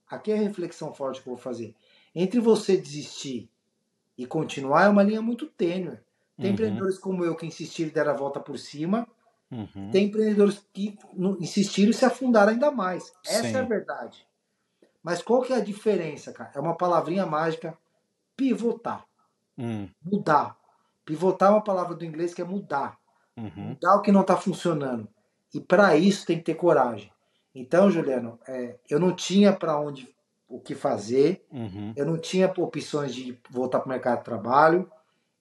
[0.10, 1.74] aqui é a reflexão forte que eu vou fazer.
[2.14, 3.50] Entre você desistir
[4.18, 5.98] e continuar é uma linha muito tênue.
[6.36, 6.54] Tem uhum.
[6.54, 9.08] empreendedores como eu que insistiram e deram a volta por cima.
[9.50, 9.90] Uhum.
[9.92, 10.98] Tem empreendedores que
[11.40, 13.14] insistiram e se afundaram ainda mais.
[13.26, 13.56] Essa Sim.
[13.56, 14.27] é a verdade.
[15.08, 16.52] Mas qual que é a diferença, cara?
[16.54, 17.78] É uma palavrinha mágica,
[18.36, 19.06] pivotar.
[19.58, 19.90] Uhum.
[20.04, 20.58] Mudar.
[21.06, 23.00] Pivotar é uma palavra do inglês que é mudar.
[23.38, 23.70] Uhum.
[23.70, 25.08] Mudar o que não está funcionando.
[25.54, 27.10] E para isso tem que ter coragem.
[27.56, 30.14] Então, Juliano, é, eu não tinha para onde
[30.46, 31.94] o que fazer, uhum.
[31.96, 34.92] eu não tinha opções de voltar para o mercado de trabalho,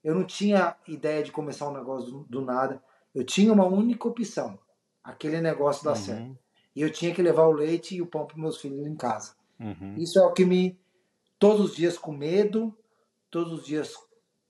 [0.05, 2.81] eu não tinha ideia de começar um negócio do, do nada.
[3.13, 4.57] Eu tinha uma única opção:
[5.03, 5.97] aquele negócio dar uhum.
[5.97, 6.39] certo.
[6.77, 9.35] E eu tinha que levar o leite e o pão para meus filhos em casa.
[9.59, 9.95] Uhum.
[9.97, 10.79] Isso é o que me.
[11.39, 12.77] Todos os dias com medo,
[13.31, 13.95] todos os dias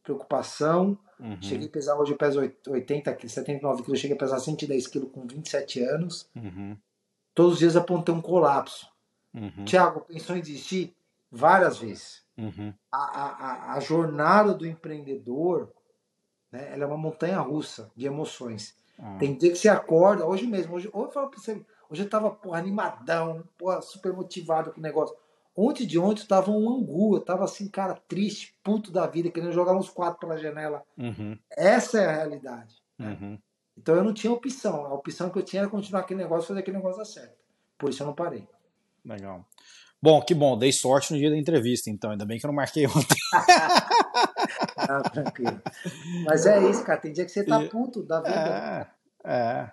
[0.03, 0.97] preocupação.
[1.19, 1.40] Uhum.
[1.42, 5.11] Cheguei a pesar, hoje eu peso 80 quilos, 79 quilos, cheguei a pesar 110 quilos
[5.11, 6.29] com 27 anos.
[6.37, 6.77] Uhum.
[7.35, 8.87] Todos os dias apontei um colapso.
[9.35, 9.64] Uhum.
[9.64, 10.95] Tiago, pensou em desistir?
[11.31, 12.23] Várias vezes.
[12.38, 12.73] Uhum.
[12.92, 15.73] A, a, a, jornada do empreendedor
[16.53, 18.77] né, ela é uma montanha russa de emoções.
[18.99, 19.19] Uhum.
[19.19, 22.09] Tem dia que você acorda, hoje mesmo, hoje, hoje eu falo pra você, hoje eu
[22.09, 25.16] tava porra, animadão, porra, super motivado com o negócio.
[25.57, 29.31] Ontem de ontem eu tava um angu, eu tava assim, cara, triste, puto da vida,
[29.31, 30.83] querendo jogar uns quatro pela janela.
[30.99, 31.38] Uhum.
[31.51, 32.77] Essa é a realidade.
[32.99, 33.16] Né?
[33.18, 33.38] Uhum.
[33.77, 34.85] Então eu não tinha opção.
[34.85, 37.37] A opção que eu tinha era continuar aquele negócio, fazer aquele negócio dar certo.
[37.79, 38.46] Por isso eu não parei.
[39.05, 39.46] Legal.
[40.03, 42.11] Bom, que bom, dei sorte no dia da entrevista, então.
[42.11, 43.16] Ainda bem que eu não marquei ontem.
[44.77, 45.61] ah, tranquilo.
[46.25, 47.01] Mas é isso, cara.
[47.01, 48.88] Tem dia que você tá puto da vida.
[49.25, 49.33] É.
[49.33, 49.72] é.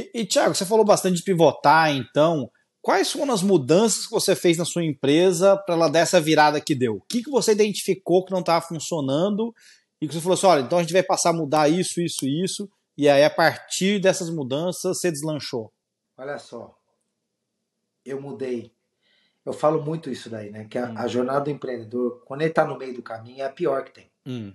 [0.00, 2.50] E, e Thiago, você falou bastante de pivotar, então.
[2.82, 6.62] Quais foram as mudanças que você fez na sua empresa para ela dar essa virada
[6.62, 6.94] que deu?
[6.94, 9.54] O que, que você identificou que não estava funcionando
[10.00, 12.26] e que você falou assim: olha, então a gente vai passar a mudar isso, isso,
[12.26, 15.70] isso, e aí a partir dessas mudanças você deslanchou?
[16.16, 16.74] Olha só,
[18.02, 18.72] eu mudei.
[19.44, 20.64] Eu falo muito isso daí, né?
[20.64, 20.94] Que a, hum.
[20.96, 23.92] a jornada do empreendedor, quando ele está no meio do caminho, é a pior que
[23.92, 24.10] tem.
[24.26, 24.54] Hum.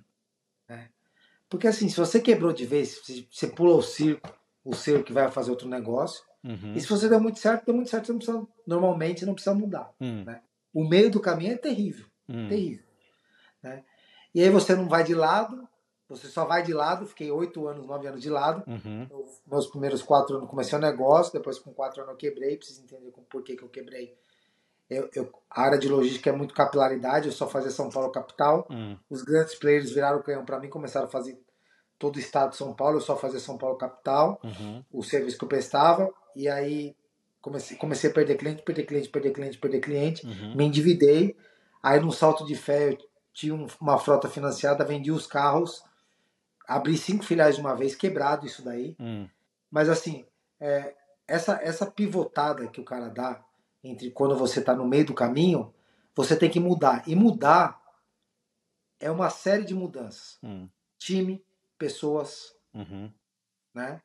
[0.68, 0.90] Né?
[1.48, 3.00] Porque assim, se você quebrou de vez,
[3.32, 4.34] você pula o circo,
[4.66, 6.24] o circo que vai fazer outro negócio.
[6.44, 6.74] Uhum.
[6.74, 9.56] E se você deu muito certo, deu muito certo, você não precisa, normalmente não precisa
[9.56, 9.94] mudar.
[10.02, 10.24] Hum.
[10.26, 10.42] Né?
[10.74, 12.06] O meio do caminho é terrível.
[12.28, 12.48] Hum.
[12.50, 12.86] Terrível.
[13.62, 13.84] Né?
[14.34, 15.68] E aí você não vai de lado,
[16.10, 18.64] você só vai de lado, fiquei oito anos, nove anos de lado.
[18.68, 19.08] Uhum.
[19.48, 23.12] meus primeiros quatro anos comecei o negócio, depois com quatro anos eu quebrei, preciso entender
[23.30, 24.16] por que, que eu quebrei.
[24.88, 28.68] Eu, eu, a área de logística é muito capilaridade, eu só fazia São Paulo capital.
[28.70, 28.98] Uhum.
[29.10, 31.40] Os grandes players viraram o canhão para mim, começaram a fazer
[31.98, 34.84] todo o estado de São Paulo, eu só fazia São Paulo capital, uhum.
[34.92, 36.96] o serviço que eu prestava, e aí
[37.42, 40.56] comecei, comecei a perder cliente, perder cliente, perder cliente, perder cliente, uhum.
[40.56, 41.36] me endividei,
[41.82, 42.98] aí num salto de fé eu
[43.34, 45.84] tinha uma frota financiada, vendi os carros,
[46.68, 48.96] abri cinco filiais de uma vez, quebrado isso daí.
[49.00, 49.28] Hum.
[49.70, 50.26] Mas assim,
[50.60, 50.96] é,
[51.28, 53.44] essa, essa pivotada que o cara dá
[53.84, 55.74] entre quando você está no meio do caminho,
[56.16, 57.04] você tem que mudar.
[57.06, 57.80] E mudar
[59.00, 60.40] é uma série de mudanças.
[60.42, 60.68] Hum.
[60.98, 61.44] Time,
[61.78, 63.12] pessoas, uhum.
[63.74, 64.02] né?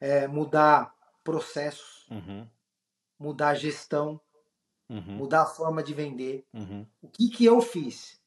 [0.00, 2.46] É, mudar processos, uhum.
[3.18, 4.20] mudar gestão,
[4.88, 5.16] uhum.
[5.16, 6.46] mudar a forma de vender.
[6.52, 6.86] Uhum.
[7.00, 8.20] O que, que eu fiz?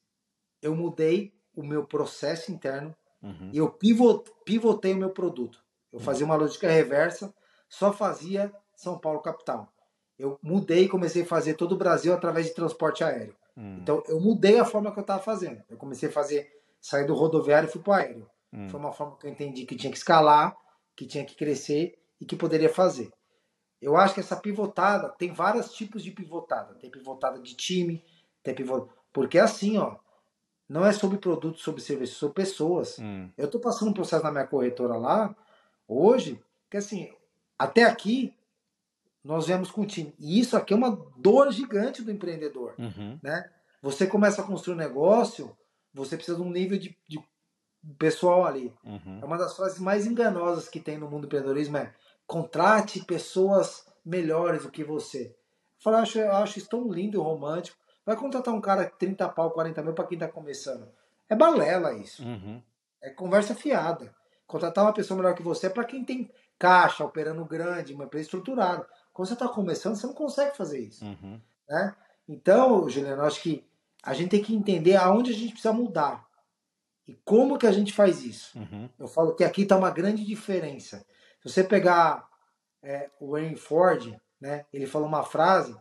[0.60, 3.50] Eu mudei o meu processo interno, Uhum.
[3.52, 3.68] E eu
[4.44, 5.62] pivotei o meu produto.
[5.92, 7.34] Eu fazia uma logística reversa,
[7.68, 9.72] só fazia São Paulo capital.
[10.18, 13.34] Eu mudei e comecei a fazer todo o Brasil através de transporte aéreo.
[13.56, 13.78] Uhum.
[13.80, 15.62] Então eu mudei a forma que eu estava fazendo.
[15.68, 18.30] Eu comecei a fazer, sair do rodoviário e fui para o aéreo.
[18.52, 18.68] Uhum.
[18.68, 20.56] Foi uma forma que eu entendi que tinha que escalar,
[20.96, 23.12] que tinha que crescer e que poderia fazer.
[23.80, 26.74] Eu acho que essa pivotada tem vários tipos de pivotada.
[26.74, 28.04] Tem pivotada de time,
[28.42, 28.92] tem pivotada.
[29.12, 29.96] Porque é assim, ó,
[30.68, 32.98] não é sobre produto, sobre serviço, sobre pessoas.
[32.98, 33.30] Hum.
[33.36, 35.34] Eu estou passando um processo na minha corretora lá,
[35.86, 37.12] hoje, que assim,
[37.58, 38.34] até aqui,
[39.24, 40.14] nós viemos com o time.
[40.18, 42.74] E isso aqui é uma dor gigante do empreendedor.
[42.78, 43.18] Uhum.
[43.22, 43.50] Né?
[43.82, 45.56] Você começa a construir um negócio,
[45.98, 47.18] você precisa de um nível de, de
[47.98, 48.72] pessoal ali.
[48.84, 49.18] Uhum.
[49.20, 51.94] É uma das frases mais enganosas que tem no mundo do empreendedorismo é
[52.26, 55.26] contrate pessoas melhores do que você.
[55.26, 57.78] Eu, falo, eu, acho, eu acho isso tão lindo e romântico.
[58.04, 60.88] Vai contratar um cara 30 pau, 40 mil para quem está começando.
[61.28, 62.22] É balela isso.
[62.22, 62.62] Uhum.
[63.02, 64.14] É conversa fiada.
[64.46, 68.24] Contratar uma pessoa melhor que você é para quem tem caixa, operando grande, uma empresa
[68.24, 68.88] estruturada.
[69.12, 71.04] Quando você está começando, você não consegue fazer isso.
[71.04, 71.40] Uhum.
[71.68, 71.94] Né?
[72.26, 73.67] Então, Juliano, acho que
[74.08, 76.26] a gente tem que entender aonde a gente precisa mudar.
[77.06, 78.58] E como que a gente faz isso?
[78.58, 78.88] Uhum.
[78.98, 81.04] Eu falo que aqui está uma grande diferença.
[81.42, 82.26] Se você pegar
[82.82, 85.76] é, o Henry Ford, né, ele falou uma frase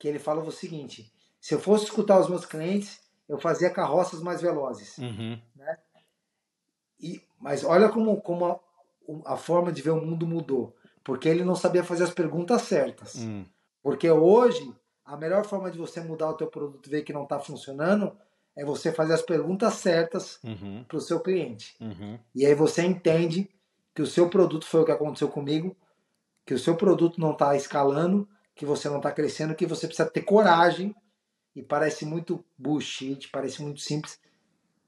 [0.00, 4.20] que ele falou o seguinte: se eu fosse escutar os meus clientes, eu fazia carroças
[4.20, 4.98] mais velozes.
[4.98, 5.40] Uhum.
[5.54, 5.78] Né?
[6.98, 8.60] E, mas olha como, como a,
[9.34, 10.74] a, forma de ver o mundo mudou.
[11.04, 13.14] Porque ele não sabia fazer as perguntas certas.
[13.14, 13.46] Uhum.
[13.80, 14.74] Porque hoje,
[15.10, 18.16] a melhor forma de você mudar o teu produto e ver que não está funcionando
[18.56, 20.84] é você fazer as perguntas certas uhum.
[20.86, 21.74] para o seu cliente.
[21.80, 22.16] Uhum.
[22.32, 23.50] E aí você entende
[23.92, 25.76] que o seu produto foi o que aconteceu comigo,
[26.46, 30.08] que o seu produto não está escalando, que você não está crescendo, que você precisa
[30.08, 30.94] ter coragem
[31.56, 34.20] e parece muito bullshit, parece muito simples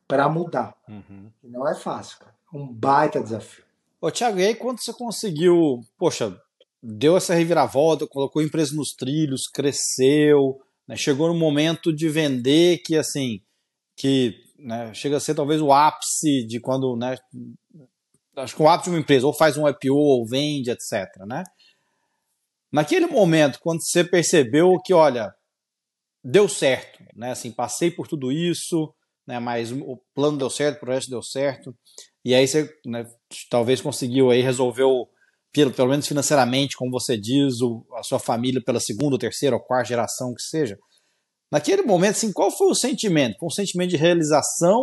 [0.06, 0.76] para mudar.
[0.88, 1.32] Uhum.
[1.42, 2.34] não é fácil, cara.
[2.54, 3.64] Um baita desafio.
[4.00, 6.40] Ô, Thiago, e aí quando você conseguiu, poxa,
[6.82, 12.78] deu essa reviravolta, colocou a empresa nos trilhos, cresceu, né, chegou no momento de vender
[12.78, 13.40] que, assim,
[13.96, 17.16] que né, chega a ser talvez o ápice de quando, né,
[18.36, 21.44] acho que o ápice de uma empresa, ou faz um IPO, ou vende, etc, né?
[22.70, 25.32] Naquele momento, quando você percebeu que, olha,
[26.24, 27.32] deu certo, né?
[27.32, 28.92] Assim, passei por tudo isso,
[29.26, 29.38] né?
[29.38, 31.76] Mas o plano deu certo, o projeto deu certo,
[32.24, 33.06] e aí você, né,
[33.50, 35.08] talvez conseguiu aí resolveu
[35.52, 39.62] pelo, pelo menos financeiramente, como você diz, o, a sua família pela segunda, terceira ou
[39.62, 40.78] quarta geração que seja.
[41.50, 43.36] Naquele momento, assim, qual foi o sentimento?
[43.38, 44.82] Foi um sentimento de realização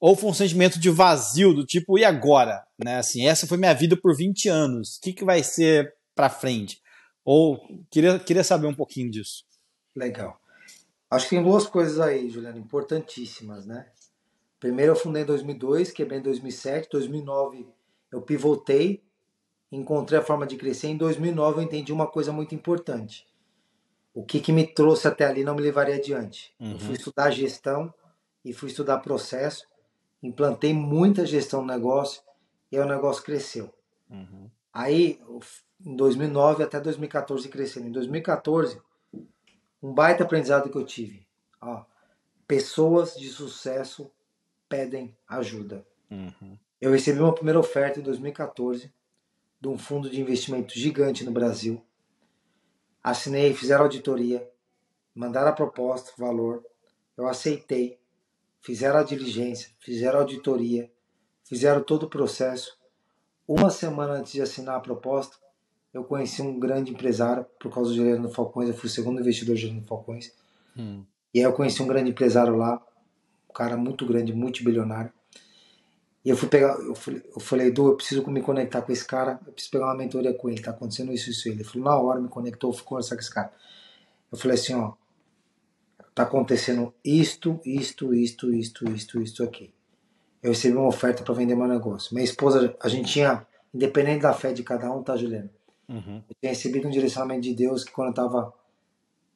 [0.00, 2.64] ou foi um sentimento de vazio, do tipo, e agora?
[2.82, 2.96] Né?
[2.96, 6.80] Assim, essa foi minha vida por 20 anos, o que, que vai ser para frente?
[7.24, 7.60] Ou
[7.90, 9.44] queria, queria saber um pouquinho disso.
[9.94, 10.40] Legal.
[11.10, 13.86] Acho que tem duas coisas aí, Juliano, importantíssimas, né?
[14.60, 17.66] Primeiro eu fundei em 2002, quebrei em 2007, 2009
[18.10, 19.02] eu pivotei,
[19.70, 20.88] encontrei a forma de crescer.
[20.88, 23.26] Em 2009 eu entendi uma coisa muito importante
[24.18, 26.52] o que, que me trouxe até ali não me levaria adiante.
[26.58, 26.72] Uhum.
[26.72, 27.94] Eu fui estudar gestão
[28.44, 29.64] e fui estudar processo,
[30.20, 32.20] implantei muita gestão no negócio
[32.72, 33.72] e o negócio cresceu.
[34.10, 34.50] Uhum.
[34.72, 35.20] Aí,
[35.86, 37.86] em 2009 até 2014 crescendo.
[37.86, 38.82] Em 2014,
[39.80, 41.24] um baita aprendizado que eu tive.
[41.60, 41.84] Ó,
[42.44, 44.10] pessoas de sucesso
[44.68, 45.86] pedem ajuda.
[46.10, 46.58] Uhum.
[46.80, 48.92] Eu recebi uma primeira oferta em 2014
[49.60, 51.82] de um fundo de investimento gigante no Brasil
[53.02, 54.46] Assinei, fizeram auditoria,
[55.14, 56.62] mandaram a proposta, valor,
[57.16, 57.98] eu aceitei,
[58.60, 60.90] fizeram a diligência, fizeram a auditoria,
[61.44, 62.76] fizeram todo o processo.
[63.46, 65.36] Uma semana antes de assinar a proposta,
[65.94, 69.54] eu conheci um grande empresário, por causa do Juliano Falcões, eu fui o segundo investidor
[69.54, 70.32] do Juliano Falcões.
[70.76, 71.02] Hum.
[71.32, 72.84] E aí eu conheci um grande empresário lá,
[73.48, 75.12] um cara muito grande, multibilionário.
[76.24, 79.04] E eu fui pegar, eu falei, eu falei, Edu, eu preciso me conectar com esse
[79.04, 81.62] cara, eu preciso pegar uma mentoria com ele, tá acontecendo isso, isso, ele.
[81.62, 83.52] Falou, na hora, me conectou, fui conversar com esse cara.
[84.30, 84.92] Eu falei assim, ó,
[86.14, 89.72] tá acontecendo isto, isto, isto, isto, isto, isto aqui.
[90.42, 92.14] Eu recebi uma oferta para vender meu negócio.
[92.14, 95.50] Minha esposa, a gente tinha, independente da fé de cada um, tá, Juliano?
[95.88, 96.22] Uhum.
[96.28, 98.52] Eu tinha recebido um direcionamento de Deus que quando eu tava,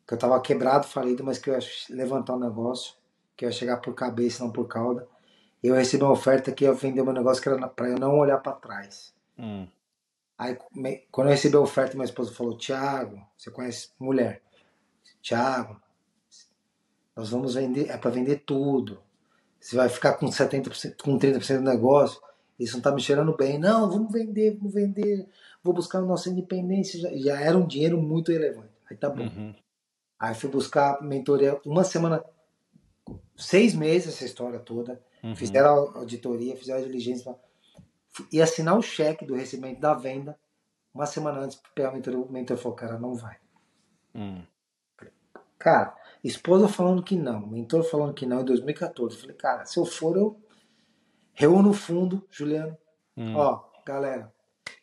[0.06, 2.94] que eu tava quebrado, falido, mas que eu ia levantar o um negócio,
[3.36, 5.08] que eu ia chegar por cabeça, não por cauda
[5.68, 8.38] eu recebi uma oferta que ia vender meu negócio que era para eu não olhar
[8.38, 9.14] para trás.
[9.38, 9.66] Hum.
[10.36, 10.58] Aí,
[11.10, 14.42] quando eu recebi a oferta, minha esposa falou: Tiago, você conhece mulher?
[15.20, 15.80] Tiago,
[17.14, 19.00] nós vamos vender, é para vender tudo.
[19.60, 22.20] Você vai ficar com 70%, com 30% do negócio.
[22.58, 23.58] Isso não tá me cheirando bem.
[23.58, 25.28] Não, vamos vender, vamos vender.
[25.62, 26.98] Vou buscar a nossa independência.
[26.98, 28.72] Já, já era um dinheiro muito relevante.
[28.90, 29.22] Aí tá bom.
[29.22, 29.54] Uhum.
[30.18, 32.24] Aí fui buscar mentoria uma semana,
[33.36, 35.00] seis meses essa história toda.
[35.22, 35.36] Uhum.
[35.36, 37.34] Fizeram a auditoria, fizeram a diligência.
[38.30, 40.38] E assinar o cheque do recebimento da venda
[40.94, 42.14] uma semana antes para o mentor.
[42.14, 43.36] O mentor falou, cara, não vai.
[44.14, 44.44] Uhum.
[45.58, 49.14] Cara, esposa falando que não, mentor falando que não em 2014.
[49.14, 50.40] Eu falei, cara, se eu for, eu
[51.32, 52.76] reúno o fundo, Juliano.
[53.16, 53.36] Uhum.
[53.36, 54.32] Ó, galera,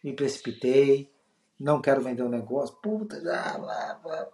[0.03, 1.11] me precipitei,
[1.59, 2.75] não quero vender o um negócio.
[2.77, 4.29] Puta, já, lá.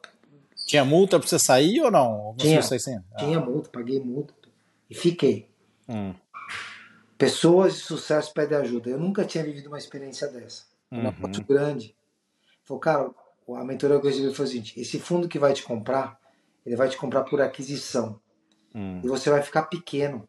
[0.68, 2.36] Tinha multa pra você sair ou não?
[2.38, 2.98] Tinha, você sem...
[2.98, 3.18] ah.
[3.18, 4.34] tinha multa, paguei multa.
[4.90, 5.50] E fiquei.
[5.88, 6.14] Hum.
[7.18, 8.90] Pessoas de sucesso pedem ajuda.
[8.90, 10.66] Eu nunca tinha vivido uma experiência dessa.
[10.92, 11.16] Uma Uhum.
[11.20, 11.96] muito grande.
[12.64, 13.10] Falou, cara,
[13.56, 16.20] a mentoria que eu recebi foi o seguinte: esse fundo que vai te comprar,
[16.66, 18.20] ele vai te comprar por aquisição.
[18.74, 19.02] Hum.
[19.04, 20.28] E você vai ficar pequeno.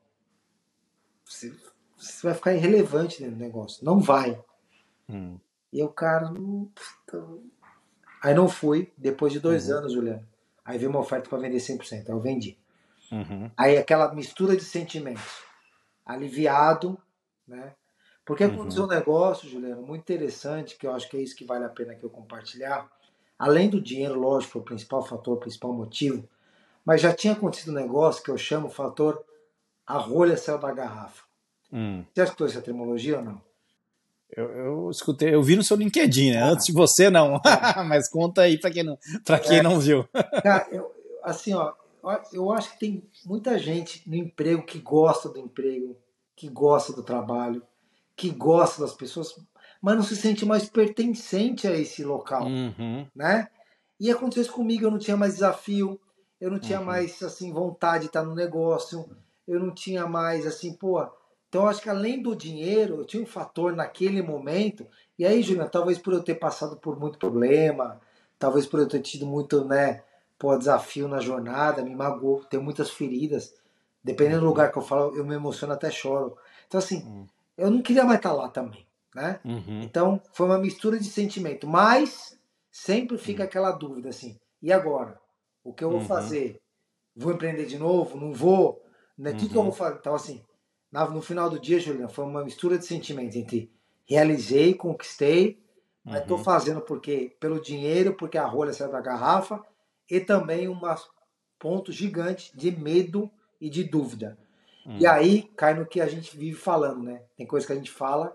[1.25, 1.53] Você,
[1.97, 3.85] você vai ficar irrelevante dentro do negócio.
[3.85, 4.40] Não vai.
[5.09, 5.38] Hum.
[5.73, 6.33] E eu, cara,
[8.23, 8.92] aí não fui.
[8.97, 9.79] Depois de dois Uhum.
[9.79, 10.27] anos, Juliano.
[10.64, 12.09] Aí veio uma oferta para vender 100%.
[12.09, 12.57] Aí eu vendi.
[13.11, 13.51] Uhum.
[13.57, 15.45] Aí aquela mistura de sentimentos.
[16.07, 16.97] Aliviado,
[17.47, 17.73] né?
[18.25, 18.53] Porque Uhum.
[18.55, 21.69] aconteceu um negócio, Juliano, muito interessante, que eu acho que é isso que vale a
[21.69, 22.88] pena que eu compartilhar.
[23.38, 26.27] Além do dinheiro, lógico, o principal fator, o principal motivo,
[26.85, 29.23] mas já tinha acontecido um negócio que eu chamo o fator
[29.87, 31.23] a rolha saiu da garrafa.
[31.73, 32.05] Hum.
[32.14, 33.40] Você escutou essa terminologia ou não?
[34.37, 36.42] Eu, eu escutei, eu vi no seu LinkedIn, né?
[36.42, 36.49] Ah.
[36.51, 37.40] Antes de você, não.
[37.88, 39.62] Mas conta aí pra quem não, pra quem É.
[39.62, 40.05] não viu.
[40.42, 40.92] Cara, eu-
[41.23, 41.73] assim, ó,
[42.33, 45.97] eu acho que tem muita gente no emprego que gosta do emprego,
[46.35, 47.62] que gosta do trabalho,
[48.14, 49.35] que gosta das pessoas,
[49.81, 53.07] mas não se sente mais pertencente a esse local, Uhum.
[53.14, 53.49] né?
[53.99, 56.01] E aconteceu isso comigo, eu não tinha mais desafio,
[56.40, 56.87] eu não tinha Uhum.
[56.87, 59.09] mais, assim, vontade de estar no negócio,
[59.47, 61.01] eu não tinha mais, assim, pô...
[61.49, 64.87] Então, eu acho que além do dinheiro, eu tinha um fator naquele momento,
[65.19, 68.01] e aí, Juliana, talvez por eu ter passado por muito problema,
[68.38, 70.03] talvez por eu ter tido muito, né,
[70.38, 73.55] pô, desafio na jornada, me magoou, tenho muitas feridas.
[74.03, 76.37] Dependendo do lugar que eu falo, eu me emociono até choro.
[76.66, 77.27] Então, assim, Uhum.
[77.57, 79.40] eu não queria mais estar lá também, né?
[79.44, 79.83] Uhum.
[79.83, 81.66] Então, foi uma mistura de sentimento.
[81.66, 82.38] Mas
[82.70, 83.49] sempre fica Uhum.
[83.49, 85.18] aquela dúvida, assim, e agora?
[85.64, 86.07] O que eu vou Uhum.
[86.07, 86.61] fazer?
[87.16, 88.16] Vou empreender de novo?
[88.18, 88.83] Não vou?
[89.18, 89.33] Né?
[89.33, 89.64] O que, que eu Uhum.
[89.64, 89.96] vou fazer?
[89.99, 90.44] Então, assim,
[90.92, 93.72] no final do dia, Juliana, foi uma mistura de sentimentos entre
[94.05, 95.61] realizei, conquistei,
[96.05, 96.44] mas estou Uhum.
[96.44, 99.61] fazendo porque pelo dinheiro, porque a rolha saiu da garrafa,
[100.11, 100.81] e também um
[101.59, 104.38] ponto gigante de medo e de dúvida.
[104.85, 104.99] Uhum.
[104.99, 107.23] E aí cai no que a gente vive falando, né?
[107.37, 108.35] Tem coisa que a gente fala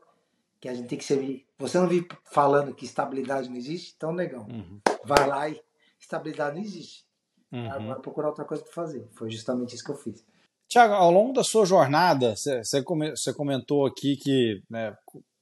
[0.59, 1.45] que a gente tem que ser.
[1.57, 3.93] Você não vive falando que estabilidade não existe?
[3.95, 4.79] Então, negão, Uhum.
[5.05, 5.59] vai lá e
[5.99, 7.05] estabilidade não existe.
[7.51, 7.71] Uhum.
[7.71, 9.07] Agora procurar outra coisa para fazer.
[9.13, 10.23] Foi justamente isso que eu fiz.
[10.67, 14.95] Tiago, ao longo da sua jornada, você comentou aqui que né,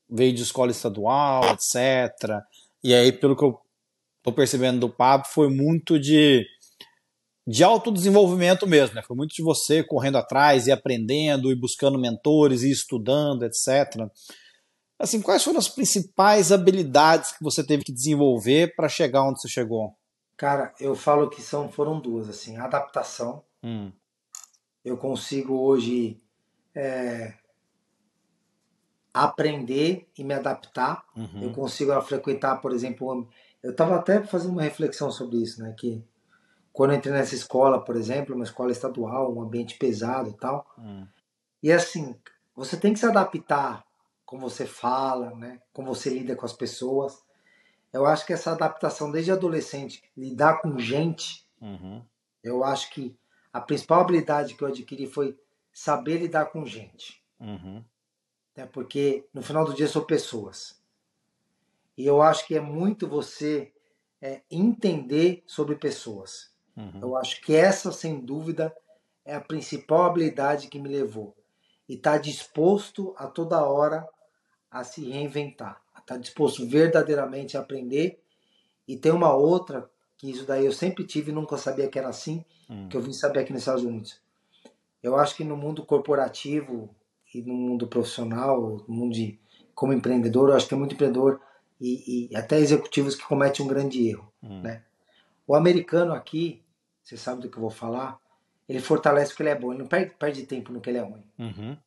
[0.10, 2.42] veio de escola estadual, etc.
[2.84, 3.60] E aí, pelo que eu
[4.24, 6.46] tô percebendo do papo, foi muito de,
[7.48, 9.02] de autodesenvolvimento mesmo, né?
[9.02, 14.08] Foi muito de você correndo atrás e aprendendo e buscando mentores e estudando, etc.
[15.00, 19.48] Assim, quais foram as principais habilidades que você teve que desenvolver para chegar onde você
[19.48, 19.96] chegou?
[20.36, 23.44] Cara, eu falo que são foram duas, assim, adaptação.
[23.64, 23.92] Hum,
[24.84, 26.18] Eu consigo hoje
[26.74, 27.34] é,
[29.14, 31.04] aprender e me adaptar.
[31.16, 33.28] uhum, Eu consigo frequentar, por exemplo,
[33.64, 35.74] eu estava até fazendo uma reflexão sobre isso, né?
[35.78, 36.04] Que
[36.72, 40.66] quando eu entrei nessa escola, por exemplo, uma escola estadual, um ambiente pesado e tal,
[40.78, 41.06] hum,
[41.62, 42.16] e assim,
[42.56, 43.86] você tem que se adaptar
[44.26, 45.60] como você fala, né?
[45.74, 47.22] Como você lida com as pessoas.
[47.92, 52.04] Eu acho que essa adaptação desde adolescente, lidar com gente, uhum,
[52.44, 53.18] eu acho que
[53.52, 55.38] a principal habilidade que eu adquiri foi
[55.74, 57.24] saber lidar com gente.
[57.40, 57.84] uhum,
[58.56, 58.68] né?
[58.68, 60.79] Porque no final do dia são pessoas.
[62.00, 63.74] E eu acho que é muito você
[64.22, 66.50] é, entender sobre pessoas.
[66.78, 68.74] uhum, Eu acho que essa, sem dúvida,
[69.26, 71.36] é a principal habilidade que me levou.
[71.90, 74.08] E estar disposto a toda hora
[74.72, 75.82] a se reinventar.
[75.98, 78.24] Estar disposto verdadeiramente a aprender.
[78.88, 82.08] E tem uma outra, que isso daí eu sempre tive e nunca sabia que era
[82.08, 84.22] assim, hum, que eu vim saber aqui nos Estados Unidos.
[85.04, 86.96] Eu acho que no mundo corporativo
[87.36, 89.38] e no mundo profissional, no mundo de,
[89.76, 91.42] como empreendedor, eu acho que tem muito empreendedor
[91.80, 94.32] e, e até executivos que cometem um grande erro.
[94.44, 94.84] hum, né?
[95.48, 96.64] O americano aqui,
[97.04, 98.20] você sabe do que eu vou falar,
[98.68, 101.00] ele fortalece o que ele é bom, ele não perde, perde tempo no que ele
[101.00, 101.24] é ruim.
[101.40, 101.78] uhum,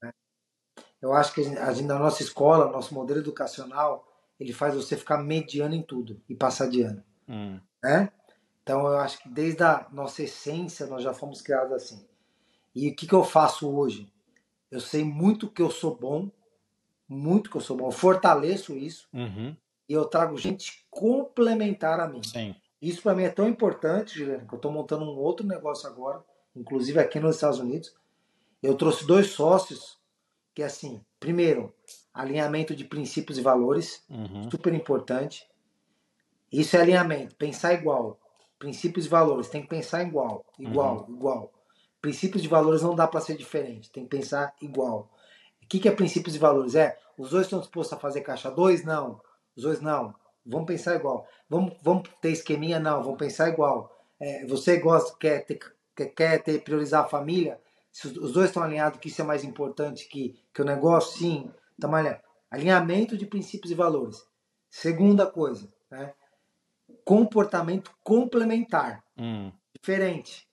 [1.01, 4.75] Eu acho que a gente, a gente, na nossa escola, nosso modelo educacional, ele faz
[4.75, 7.05] você ficar mediano em tudo e passar de ano.
[7.29, 8.11] hum, né?
[8.63, 12.05] Então eu acho que desde a nossa essência nós já fomos criados assim.
[12.75, 14.11] E o que, que eu faço hoje?
[14.71, 16.31] Eu sei muito que eu sou bom,
[17.09, 19.57] muito que eu sou bom, eu fortaleço isso uhum,
[19.93, 22.23] e eu trago gente complementar a mim.
[22.23, 22.55] sim.
[22.81, 26.21] Isso para mim é tão importante, Juliano, que eu estou montando um outro negócio agora,
[26.57, 27.95] inclusive aqui nos Estados Unidos.
[28.61, 30.01] Eu trouxe dois sócios
[30.53, 31.73] que assim, primeiro,
[32.13, 35.47] alinhamento de princípios e valores, Uhum, super importante.
[36.51, 38.19] Isso é alinhamento, pensar igual.
[38.59, 41.53] Princípios e valores, tem que pensar igual, igual, igual.
[42.01, 45.09] Princípios e valores não dá para ser diferente, tem que pensar igual.
[45.63, 46.75] O que, que é princípios e valores?
[46.75, 48.85] É, os dois estão dispostos a fazer caixa 2?
[48.85, 49.21] Não.
[49.57, 50.15] Os dois, não.
[50.45, 51.27] Vamos pensar igual.
[51.49, 52.81] Vamos, vamos ter esqueminha?
[52.81, 53.91] Não, vamos pensar igual.
[54.21, 55.59] É, você gosta, quer ter,
[55.95, 57.61] quer, quer ter, priorizar a família?
[57.91, 61.51] Se os dois estão alinhados que isso é mais importante que, que o negócio, sim.
[61.73, 62.23] Estamos alinhados.
[62.51, 64.27] Alinhamento de princípios e valores.
[64.69, 66.13] Segunda coisa, né?
[67.05, 69.05] comportamento complementar.
[69.17, 69.53] Hum.
[69.75, 70.49] Diferente.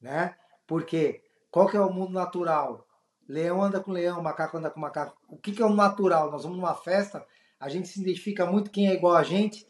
[0.00, 0.34] Né?
[0.66, 2.86] Porque qual que é o mundo natural?
[3.28, 5.16] Leão anda com leão, macaco anda com macaco.
[5.28, 6.30] O que, que é o natural?
[6.30, 7.24] Nós vamos numa festa,
[7.62, 9.64] a gente se identifica muito quem é igual a gente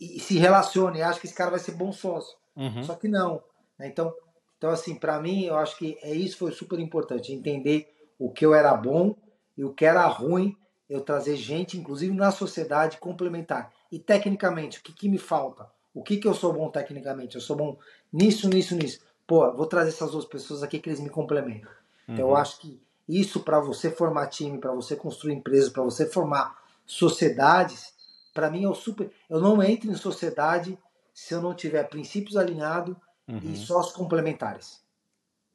[0.00, 2.34] e, e se relaciona e acha que esse cara vai ser bom sócio.
[2.56, 2.82] Uhum.
[2.82, 3.42] Só que não.
[3.78, 3.86] Né?
[3.86, 4.14] Então,
[4.56, 8.46] então assim, para mim, eu acho que é isso foi super importante, entender o que
[8.46, 9.14] eu era bom
[9.58, 10.56] e o que era ruim,
[10.88, 13.70] eu trazer gente, inclusive na sociedade, complementar.
[13.92, 15.70] E tecnicamente, o que, que me falta?
[15.92, 17.34] O que, que eu sou bom tecnicamente?
[17.34, 17.76] Eu sou bom
[18.10, 19.00] nisso, nisso, nisso.
[19.26, 21.70] Pô, vou trazer essas duas pessoas aqui que eles me complementam.
[22.08, 22.14] Uhum.
[22.14, 26.06] Então, eu acho que isso para você formar time, para você construir empresas, para você
[26.06, 27.94] formar sociedades,
[28.32, 29.10] para mim é o super.
[29.28, 30.78] Eu não entro em sociedade
[31.12, 32.96] se eu não tiver princípios alinhados
[33.28, 33.40] uhum.
[33.42, 34.82] e sócios complementares.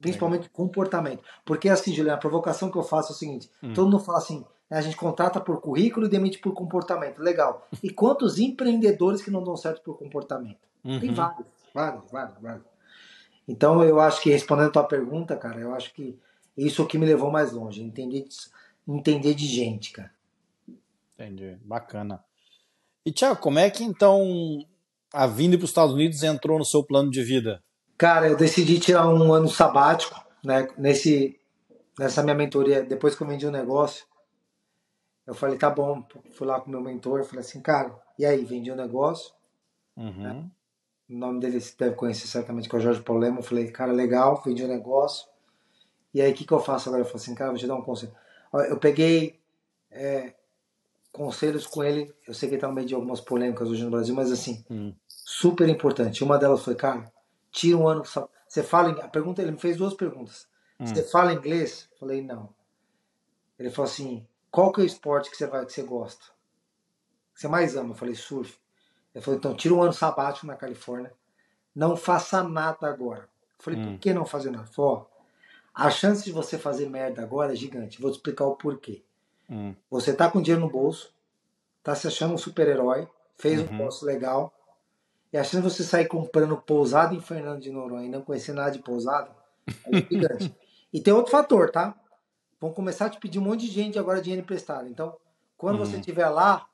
[0.00, 1.22] Principalmente comportamento.
[1.44, 3.74] Porque assim, Juliana, a provocação que eu faço é o seguinte: uhum.
[3.74, 7.18] todo mundo fala assim, né, a gente contrata por currículo e demite por comportamento.
[7.18, 7.68] Legal.
[7.82, 10.58] E quantos empreendedores que não dão certo por comportamento?
[10.82, 10.98] Uhum.
[10.98, 12.64] Tem vários, vários, vários, vários.
[13.46, 16.18] Então eu acho que respondendo a tua pergunta, cara, eu acho que
[16.56, 18.26] isso é o que me levou mais longe, entender,
[18.88, 20.10] entender de gente, cara.
[21.20, 22.24] Entendi, bacana.
[23.04, 24.64] E Tiago, como é que então
[25.12, 27.62] a vinda para os Estados Unidos entrou no seu plano de vida?
[27.98, 30.66] Cara, eu decidi tirar um ano sabático, né?
[30.78, 31.38] Nesse,
[31.98, 34.06] nessa minha mentoria, depois que eu vendi o um negócio,
[35.26, 36.02] eu falei, tá bom,
[36.32, 39.34] fui lá com o meu mentor, falei assim, cara, e aí, vendi o um negócio.
[39.96, 40.22] Uhum.
[40.22, 40.50] Né?
[41.10, 43.40] O nome dele você deve conhecer certamente, que é o Jorge Paulemo.
[43.40, 45.28] Eu falei, cara, legal, vendi o um negócio.
[46.14, 47.02] E aí, o que, que eu faço agora?
[47.02, 48.12] Eu falei assim, cara, vou te dar um conselho.
[48.52, 49.38] Eu peguei
[49.90, 50.34] é,
[51.12, 52.12] conselhos com ele.
[52.26, 54.64] Eu sei que ele tá no meio de algumas polêmicas hoje no Brasil, mas assim,
[54.70, 54.94] hum.
[55.08, 56.24] super importante.
[56.24, 57.12] Uma delas foi, cara,
[57.50, 58.02] tira um ano.
[58.48, 58.90] Você fala.
[59.02, 60.48] A pergunta, ele me fez duas perguntas.
[60.78, 60.86] Hum.
[60.86, 61.88] Você fala inglês?
[61.92, 62.54] Eu falei, não.
[63.58, 66.24] Ele falou assim: qual que é o esporte que você, vai, que você gosta?
[67.34, 67.90] Que você mais ama?
[67.90, 68.58] Eu falei, surf.
[69.14, 71.12] Ele falou, então tira um ano sabático na Califórnia.
[71.74, 73.22] Não faça nada agora.
[73.58, 73.92] Eu falei, hum.
[73.92, 74.64] por que não fazer nada?
[74.64, 75.20] Ele falou, ó,
[75.74, 78.00] a chance de você fazer merda agora é gigante.
[78.00, 79.04] Vou te explicar o porquê.
[79.50, 79.74] Hum.
[79.90, 81.12] Você tá com dinheiro no bolso,
[81.82, 83.66] tá se achando um super-herói, fez uhum.
[83.66, 84.54] um negócio legal,
[85.32, 88.52] e a chance de você sair comprando pousada em Fernando de Noronha e não conhecer
[88.52, 89.30] nada de pousada
[89.86, 90.54] é gigante.
[90.92, 91.94] e tem outro fator, tá?
[92.60, 94.88] Vão começar a te pedir um monte de gente agora dinheiro emprestado.
[94.88, 95.16] Então,
[95.56, 95.86] quando uhum.
[95.86, 96.66] você estiver lá,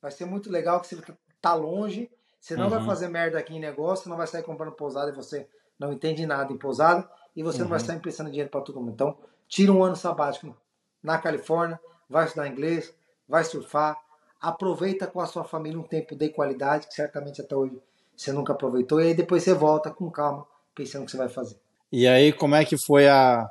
[0.00, 1.00] vai ser muito legal que você
[1.40, 2.10] tá longe,
[2.40, 2.70] você não uhum.
[2.70, 5.48] vai fazer merda aqui em negócio, não vai sair comprando pousada e você
[5.78, 7.82] não entende nada em pousada e você não vai uhum.
[7.82, 8.92] estar emprestando dinheiro para todo mundo.
[8.92, 9.16] Então,
[9.46, 10.56] tira um ano sabático
[11.02, 11.78] na Califórnia,
[12.10, 12.92] vai estudar inglês,
[13.28, 13.96] vai surfar,
[14.40, 17.80] aproveita com a sua família um tempo de qualidade, que certamente até hoje
[18.16, 21.28] você nunca aproveitou, e aí depois você volta com calma, pensando o que você vai
[21.28, 21.56] fazer.
[21.92, 23.48] E aí, como é que foi a,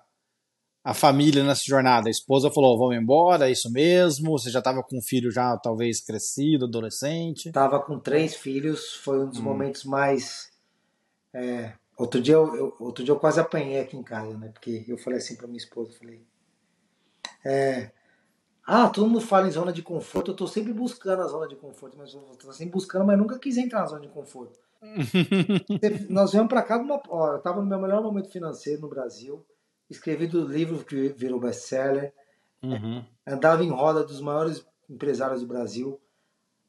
[0.84, 2.08] a família nessa jornada?
[2.08, 4.38] A esposa falou, vamos embora, é isso mesmo?
[4.38, 7.48] Você já estava com um filho já talvez crescido, adolescente?
[7.48, 9.44] Estava com três filhos, foi um dos hum.
[9.44, 10.50] momentos mais...
[11.34, 14.50] É, outro, dia eu, eu, outro dia eu quase apanhei aqui em casa, né?
[14.50, 16.22] Porque eu falei assim para minha esposa, falei...
[17.44, 17.92] É,
[18.72, 21.56] ah, todo mundo fala em zona de conforto, eu tô sempre buscando a zona de
[21.56, 24.60] conforto, mas eu tô sempre buscando, mas nunca quis entrar na zona de conforto.
[26.08, 29.44] Nós viemos para cá, uma, ó, eu tava no meu melhor momento financeiro no Brasil,
[29.90, 32.14] escrevi do livro que virou best-seller,
[32.62, 33.04] uhum.
[33.26, 36.00] andava em roda dos maiores empresários do Brasil,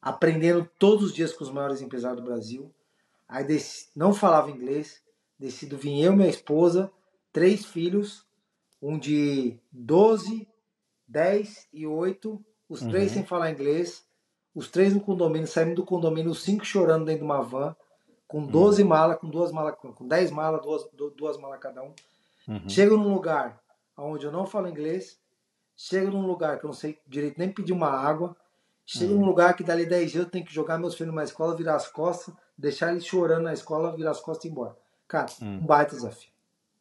[0.01, 2.73] aprendendo todos os dias com os maiores empresários do Brasil.
[3.29, 3.45] Aí
[3.95, 5.03] não falava inglês,
[5.37, 6.91] decido vir eu, minha esposa,
[7.31, 8.25] três filhos,
[8.81, 10.47] um de 12,
[11.11, 13.13] 10 e 8, os três uhum.
[13.15, 14.05] sem falar inglês,
[14.55, 17.75] os três no condomínio, saímos do condomínio, os cinco chorando dentro de uma van,
[18.27, 18.87] com 12 uhum.
[18.87, 21.93] malas, com duas malas, com 10 malas, duas, duas malas cada um.
[22.47, 22.69] Uhum.
[22.69, 23.61] Chego num lugar
[23.97, 25.19] onde eu não falo inglês,
[25.75, 28.35] chego num lugar que eu não sei direito nem pedir uma água,
[28.85, 29.19] chego uhum.
[29.19, 31.75] num lugar que dali 10 dias eu tenho que jogar meus filhos na escola, virar
[31.75, 34.77] as costas, deixar eles chorando na escola, virar as costas e ir embora.
[35.09, 35.57] Cara, uhum.
[35.57, 36.31] um baita desafio.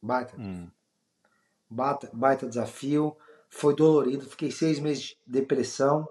[0.00, 0.36] Baita.
[0.36, 0.70] Uhum.
[1.68, 3.16] Baita, baita desafio
[3.50, 6.08] foi dolorido, fiquei seis meses de depressão,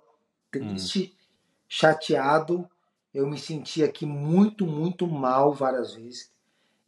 [0.51, 1.17] triste, hum.
[1.67, 2.69] chateado.
[3.13, 6.29] Eu me senti aqui muito, muito mal várias vezes.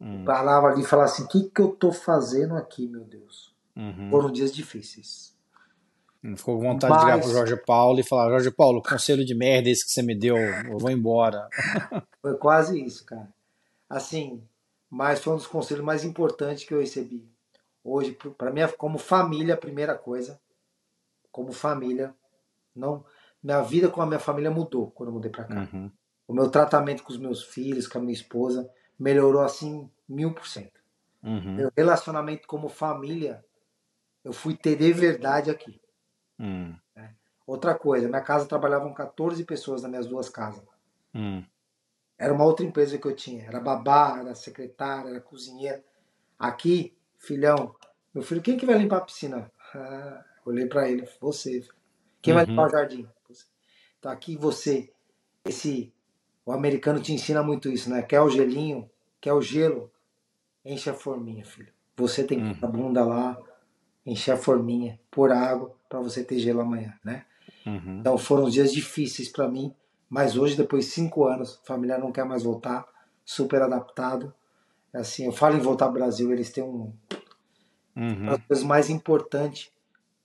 [0.00, 0.24] Hum.
[0.24, 3.52] Parava ali e falava assim: o que, que eu tô fazendo aqui, meu Deus?
[3.74, 4.10] Uhum.
[4.10, 5.32] Foram dias difíceis.
[6.36, 7.00] Ficou com vontade Mas...
[7.00, 10.02] de ligar pro Jorge Paulo e falar: Jorge Paulo, conselho de merda esse que você
[10.02, 11.48] me deu, eu vou embora.
[12.20, 13.28] Foi quase isso, cara.
[13.90, 14.40] Assim,
[14.88, 17.26] mas foi um dos conselhos mais importantes que eu recebi.
[17.84, 20.40] Hoje, para mim, como família, a primeira coisa
[21.32, 22.14] como família.
[22.76, 23.04] Não,
[23.42, 25.68] minha vida com a minha família mudou quando eu mudei para cá.
[25.72, 25.90] Uhum.
[26.28, 30.46] O meu tratamento com os meus filhos, com a minha esposa, melhorou assim mil por
[30.46, 30.80] cento.
[31.22, 31.56] Uhum.
[31.56, 33.44] Meu relacionamento como família,
[34.22, 35.80] eu fui ter de verdade aqui.
[36.38, 36.76] Uhum.
[37.46, 40.64] Outra coisa, minha casa trabalhavam 14 pessoas nas minhas duas casas.
[41.12, 41.44] Uhum.
[42.16, 43.44] Era uma outra empresa que eu tinha.
[43.44, 45.84] Era babá, era secretária, era cozinheira.
[46.38, 47.74] Aqui, filhão,
[48.14, 49.50] meu filho, quem que vai limpar a piscina?
[49.74, 51.64] Ah, olhei para ele, você.
[52.20, 52.50] Quem vai Uhum.
[52.50, 53.08] limpar o jardim?
[53.28, 53.44] Você.
[53.98, 54.92] Então aqui você,
[55.44, 55.92] esse,
[56.44, 58.02] o americano te ensina muito isso, né?
[58.02, 59.90] Quer o gelinho, quer o gelo,
[60.64, 61.72] enche a forminha, filho.
[61.96, 62.60] Você tem que Uhum.
[62.60, 63.38] pôr a bunda lá,
[64.04, 67.26] encher a forminha, pôr água para você ter gelo amanhã, né?
[67.66, 68.00] Uhum.
[68.00, 69.74] Então foram dias difíceis para mim,
[70.08, 72.86] mas hoje, depois de cinco anos, a família não quer mais voltar,
[73.24, 74.34] super adaptado.
[74.94, 76.92] Assim, eu falo em voltar ao Brasil, eles têm um,
[77.96, 78.22] Uhum.
[78.22, 79.70] uma das coisas mais importantes,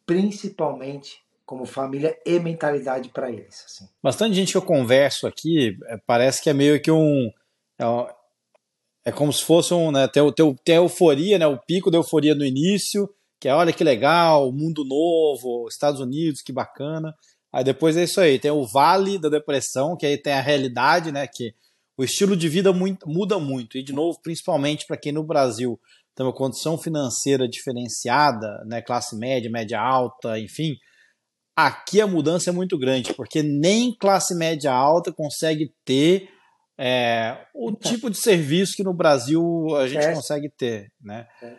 [0.05, 3.63] principalmente como família e mentalidade para eles.
[3.65, 3.87] Assim.
[4.03, 7.29] Bastante gente que eu converso aqui, é, parece que é meio que um.
[7.79, 8.07] É, um-
[9.05, 9.91] é como se fosse um.
[9.91, 13.09] Né, tem, o- tem, tem a euforia, né, o pico da euforia no início,
[13.39, 17.13] que é olha que legal, mundo novo, Estados Unidos, que bacana.
[17.53, 21.11] Aí depois é isso aí, tem o vale da depressão, que aí tem a realidade,
[21.11, 21.53] né, que
[21.97, 23.77] o estilo de vida muito- muda muito.
[23.77, 25.79] E, de novo, principalmente para quem no Brasil
[26.15, 30.75] tem uma condição financeira diferenciada, né, classe média, média alta, enfim,
[31.55, 36.29] aqui a mudança é muito grande, porque nem classe média alta consegue ter
[36.79, 39.41] é, o tipo de serviço que no Brasil
[39.75, 40.13] a gente É.
[40.13, 41.25] consegue ter, né?
[41.41, 41.55] É.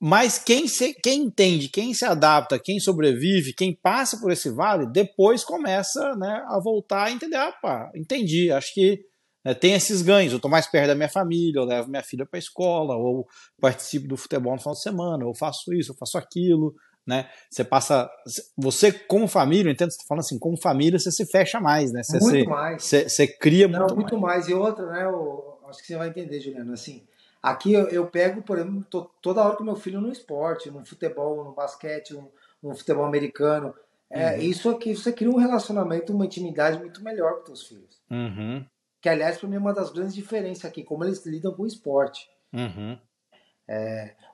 [0.00, 4.86] Mas quem, se, quem entende, quem se adapta, quem sobrevive, quem passa por esse vale,
[4.90, 9.00] depois começa né, a voltar a entender, ah, pá, entendi, acho que
[9.46, 12.26] né, tem esses ganhos, eu estou mais perto da minha família, eu levo minha filha
[12.26, 13.26] para a escola, ou
[13.60, 16.74] participo do futebol no final de semana, eu faço isso, eu faço aquilo,
[17.06, 17.30] né?
[17.48, 18.10] Você passa,
[18.56, 21.92] você como família, eu entendo você tá falando assim, como família você se fecha mais,
[21.92, 22.02] né?
[22.02, 22.82] Você, muito você, mais.
[22.82, 24.46] você, você cria Não, muito, muito mais.
[24.46, 24.48] mais.
[24.48, 25.04] E outra, né?
[25.04, 26.72] eu- acho que você vai entender, Juliano.
[26.72, 27.02] Assim,
[27.42, 30.84] aqui eu, eu pego, por exemplo, tô- toda hora com meu filho no esporte, no
[30.84, 32.30] futebol, no basquete, no,
[32.62, 33.74] no futebol americano.
[34.10, 34.40] É, Uhum.
[34.42, 38.00] Isso aqui, você cria um relacionamento, uma intimidade muito melhor com seus filhos.
[38.10, 38.64] Uhum,
[39.06, 41.66] Que, aliás, para mim é uma das grandes diferenças aqui, como eles lidam com o
[41.66, 42.28] esporte.
[42.52, 42.98] uhum,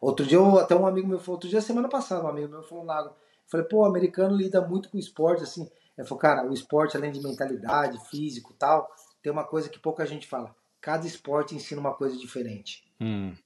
[0.00, 2.62] Outro dia, eu- até um amigo meu falou, outro dia, semana passada, um amigo meu
[2.62, 3.14] falou lá,
[3.48, 5.70] falei, pô, o americano lida muito com o esporte, assim.
[5.98, 8.90] Ele falou, cara, o esporte, além de mentalidade, físico e tal,
[9.22, 10.56] tem uma coisa que pouca gente fala.
[10.80, 12.82] Cada esporte ensina uma coisa diferente.
[12.98, 13.36] uhum,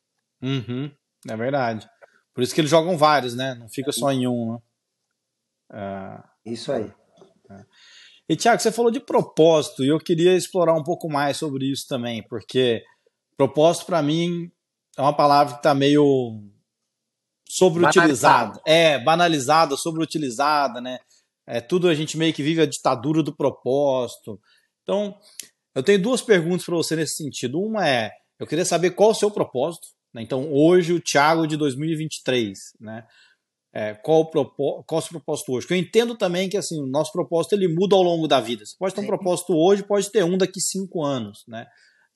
[0.40, 0.92] uhum,
[1.28, 1.90] é verdade.
[2.32, 3.56] Por isso que eles jogam vários, né?
[3.56, 4.58] Não fica só em um, né?
[5.72, 6.94] É, Isso aí.
[8.28, 11.86] E, Tiago, você falou de propósito e eu queria explorar um pouco mais sobre isso
[11.88, 12.82] também, porque
[13.36, 14.50] propósito, para mim,
[14.96, 16.42] é uma palavra que está meio
[17.48, 18.60] sobreutilizada.
[18.66, 20.98] É, banalizada, sobreutilizada, né?
[21.46, 24.40] É, tudo a gente meio que vive a ditadura do propósito.
[24.82, 25.16] Então,
[25.74, 27.60] eu tenho duas perguntas para você nesse sentido.
[27.60, 28.10] Uma é,
[28.40, 29.86] eu queria saber qual o seu propósito.
[30.12, 30.22] né?
[30.22, 33.06] Então, hoje, o Thiago de 2023, né?
[33.78, 35.66] É, qual, o propó- qual o seu propósito hoje?
[35.66, 38.64] Porque eu entendo também que assim, o nosso propósito ele muda ao longo da vida.
[38.64, 39.08] Você pode ter um Sim.
[39.08, 41.44] propósito hoje, pode ter um daqui cinco anos.
[41.46, 41.66] Né?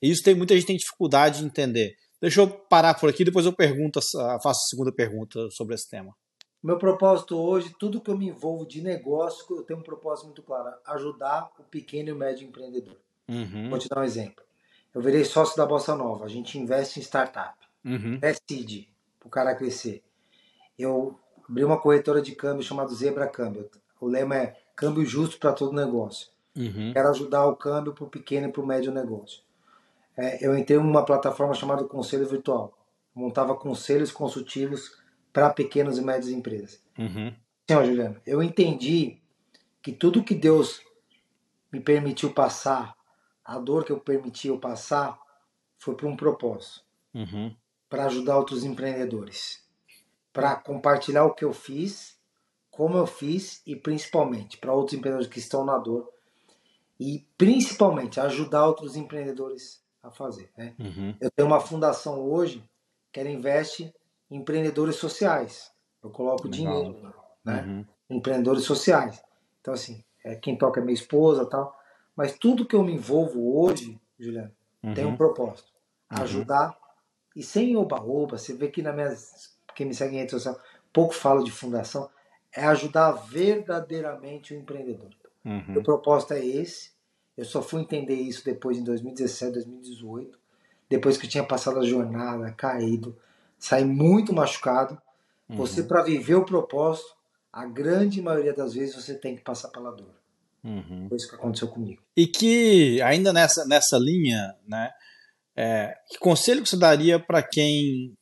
[0.01, 1.93] E isso tem muita gente tem dificuldade de entender.
[2.19, 3.99] Deixa eu parar por aqui, depois eu pergunto,
[4.41, 6.15] faço a segunda pergunta sobre esse tema.
[6.63, 10.41] Meu propósito hoje, tudo que eu me envolvo de negócio, eu tenho um propósito muito
[10.41, 12.97] claro: ajudar o pequeno e o médio empreendedor.
[13.29, 14.43] Uhum, Vou te dar um exemplo.
[14.95, 16.25] Eu virei sócio da Bossa Nova.
[16.25, 17.55] A gente investe em startup.
[17.85, 18.87] uhum, É seed,
[19.19, 20.03] para o cara crescer.
[20.77, 21.19] Eu
[21.51, 23.69] abri uma corretora de câmbio chamada Zebra Câmbio.
[23.99, 26.29] O lema é câmbio justo para todo negócio.
[26.55, 29.43] uhum, Quero ajudar o câmbio para o pequeno e para o médio negócio.
[30.17, 32.73] É, eu entrei numa plataforma chamada Conselho Virtual.
[33.13, 34.97] Montava conselhos consultivos
[35.33, 36.81] para pequenas e médias empresas.
[36.97, 37.33] uhum,
[37.69, 39.21] ó, Juliano, eu entendi
[39.81, 40.81] que tudo que Deus
[41.71, 42.95] me permitiu passar,
[43.43, 45.19] a dor que eu permiti eu passar,
[45.77, 46.81] foi por um propósito
[47.13, 47.53] uhum,
[47.89, 49.61] para ajudar outros empreendedores,
[50.33, 52.17] para compartilhar o que eu fiz,
[52.69, 56.09] como eu fiz e principalmente para outros empreendedores que estão na dor
[56.99, 60.49] e principalmente ajudar outros empreendedores a fazer.
[60.57, 60.75] Né?
[60.79, 62.63] uhum, Eu tenho uma fundação hoje
[63.11, 63.93] que ela investe
[64.29, 65.71] em empreendedores sociais.
[66.03, 66.73] Eu coloco Legal.
[66.83, 67.13] dinheiro,
[67.43, 67.63] né?
[67.63, 67.85] uhum,
[68.17, 69.21] Empreendedores sociais.
[69.59, 71.75] Então assim, é, quem toca é minha esposa, tal.
[72.15, 74.51] Mas tudo que eu me envolvo hoje, Juliano,
[74.93, 75.71] tem um uhum, propósito.
[76.11, 76.21] Uhum.
[76.21, 76.77] Ajudar.
[77.35, 79.11] E sem oba-oba, você vê que na minha.
[79.75, 80.59] Quem me segue em rede social,
[80.93, 82.09] pouco falo de fundação,
[82.53, 85.09] é ajudar verdadeiramente o empreendedor.
[85.45, 86.91] uhum, Meu propósito é esse.
[87.37, 90.37] Eu só fui entender isso depois em 2017, 2018.
[90.89, 93.17] Depois que eu tinha passado a jornada, caído,
[93.57, 95.01] saí muito machucado.
[95.49, 95.55] uhum.
[95.57, 97.15] Você, para viver o propósito,
[97.51, 100.13] a grande maioria das vezes você tem que passar pela dor.
[100.63, 101.07] Uhum.
[101.07, 102.01] Foi isso que aconteceu comigo.
[102.15, 104.91] E que, ainda nessa, nessa linha, né,
[105.55, 108.13] é, que conselho que você daria para quem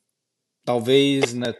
[0.70, 1.52] talvez né,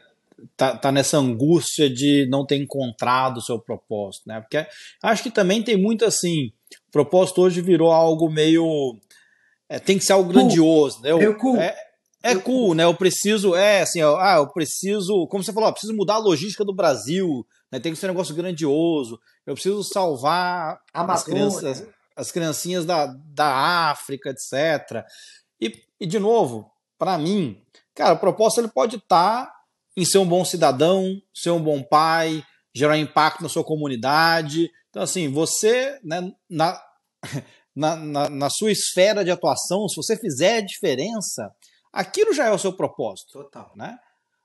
[0.57, 4.41] tá, tá nessa angústia de não ter encontrado o seu propósito, né?
[4.41, 4.65] Porque
[5.03, 6.53] acho que também tem muito assim,
[6.89, 8.97] o propósito hoje virou algo meio
[9.69, 10.43] é, tem que ser algo cool.
[10.43, 11.11] grandioso, né?
[11.11, 11.57] Eu, cool.
[11.57, 11.77] É,
[12.23, 12.85] é eu cool, né?
[12.85, 16.65] Eu preciso, é assim, ah, eu preciso, como você falou, eu preciso mudar a logística
[16.65, 17.81] do Brasil, né?
[17.81, 19.19] Tem que ser um negócio grandioso.
[19.45, 21.85] Eu preciso salvar as crianças,
[22.15, 25.05] as criancinhas da, da África, etc.
[25.61, 27.61] E, e de novo, para mim,
[27.95, 29.53] cara, o propósito ele pode estar tá
[29.97, 32.43] em ser um bom cidadão, ser um bom pai,
[32.75, 34.71] gerar impacto na sua comunidade.
[34.89, 36.81] Então, assim, você, né, na,
[37.75, 41.51] na, na, na sua esfera de atuação, se você fizer a diferença,
[41.93, 43.33] aquilo já é o seu propósito.
[43.33, 43.73] Total.
[43.77, 43.99] Né?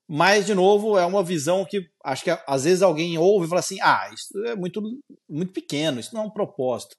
[0.08, 3.60] Mas, de novo, é uma visão que acho que às vezes alguém ouve e fala
[3.60, 4.82] assim: ah, isso é muito,
[5.28, 6.96] muito pequeno, isso não é um propósito.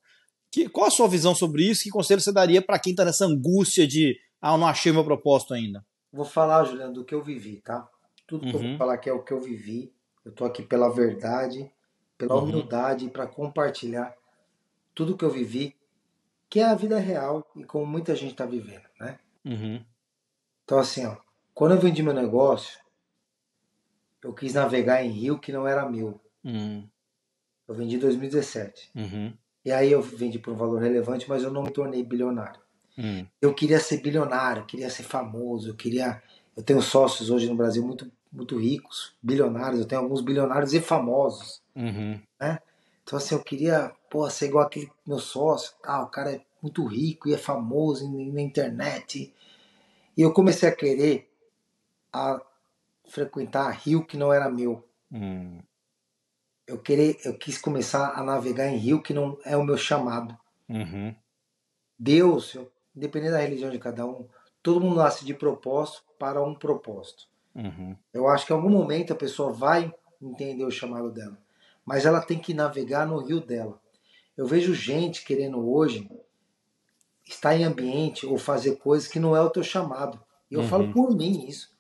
[0.51, 1.83] Que, qual a sua visão sobre isso?
[1.83, 5.05] Que conselho você daria para quem está nessa angústia de, ah, eu não achei meu
[5.05, 5.85] propósito ainda?
[6.13, 7.89] Vou falar, Juliano, do que eu vivi, tá?
[8.27, 8.55] Tudo que uhum.
[8.55, 8.79] eu vou uhum.
[8.79, 9.93] falar aqui é o que eu vivi.
[10.25, 11.71] Eu estou aqui pela verdade,
[12.19, 12.45] pela uhum.
[12.45, 14.15] humildade, para compartilhar
[14.95, 15.77] tudo que eu vivi,
[16.49, 19.19] que é a vida real e como muita gente está vivendo, né?
[19.45, 19.85] Uhum.
[20.65, 21.17] Então, assim, ó,
[21.55, 22.81] quando eu vendi meu negócio,
[24.23, 26.21] eu quis navegar em rio que não era meu.
[26.45, 26.89] Uhum.
[27.69, 28.91] Eu vendi em 2017.
[28.95, 29.33] Uhum.
[29.65, 32.61] E aí eu vendi por um valor relevante, mas eu não me tornei bilionário.
[32.97, 33.27] Uhum.
[33.41, 36.23] Eu queria ser bilionário, queria ser famoso, eu queria.
[36.57, 39.81] Eu tenho sócios hoje no Brasil muito, muito ricos, bilionários.
[39.81, 42.19] Eu tenho alguns bilionários e famosos, uhum.
[42.41, 42.59] né?
[43.03, 46.85] Então assim, eu queria, pô, ser igual aquele meu sócio, ah, o cara é muito
[46.87, 49.33] rico e é famoso na internet.
[50.17, 51.31] E eu comecei a querer
[52.13, 52.41] a
[53.09, 54.83] frequentar rio que não era meu.
[55.13, 55.61] Hum.
[56.67, 60.37] Eu, querer, eu quis começar a navegar em rio que não é o meu chamado.
[60.69, 61.15] Uhum.
[61.99, 64.27] Deus, eu, independente da religião de cada um,
[64.63, 67.25] todo mundo nasce de propósito para um propósito.
[67.55, 67.97] Uhum.
[68.13, 71.39] Eu acho que em algum momento a pessoa vai entender o chamado dela,
[71.85, 73.81] mas ela tem que navegar no rio dela.
[74.37, 76.11] Eu vejo gente querendo hoje
[77.27, 80.21] estar em ambiente ou fazer coisas que não é o teu chamado.
[80.51, 80.69] E eu uhum.
[80.69, 81.71] falo por mim isso.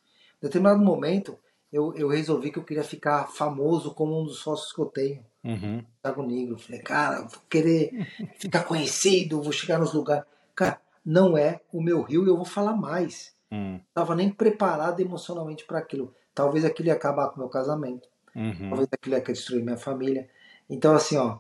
[0.42, 1.38] Em determinado momento,
[1.72, 5.24] eu, eu resolvi que eu queria ficar famoso como um dos sócios que eu tenho.
[5.44, 5.84] Uhum.
[6.02, 6.58] Thiago Negro.
[6.58, 7.90] Falei, cara, vou querer
[8.38, 10.24] ficar conhecido, vou chegar nos lugares.
[10.54, 13.32] Cara, não é o meu rio e eu vou falar mais.
[13.50, 13.80] Uhum.
[13.94, 16.12] Tava nem preparado emocionalmente para aquilo.
[16.34, 18.09] Talvez aquilo ia acabar com o meu casamento.
[18.34, 18.68] Uhum.
[18.68, 20.28] Talvez aquilo ia destruir minha família.
[20.68, 21.38] Então, assim, ó,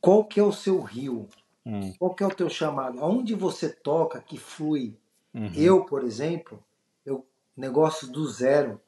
[0.00, 1.28] qual que é o seu rio?
[1.64, 1.94] Uhum.
[1.98, 2.98] Qual que é o teu chamado?
[3.00, 4.98] Aonde você toca que flui?
[5.32, 5.52] Uhum.
[5.54, 6.62] Eu, por exemplo,
[7.56, 8.80] negócios do zero.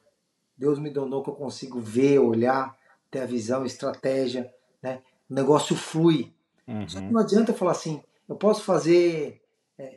[0.56, 2.76] Deus me donou que eu consigo ver, olhar,
[3.10, 4.52] ter a visão, estratégia,
[4.82, 5.02] né?
[5.30, 6.34] O negócio flui.
[6.66, 6.88] Uhum.
[6.88, 9.40] Só que não adianta falar assim, eu posso fazer,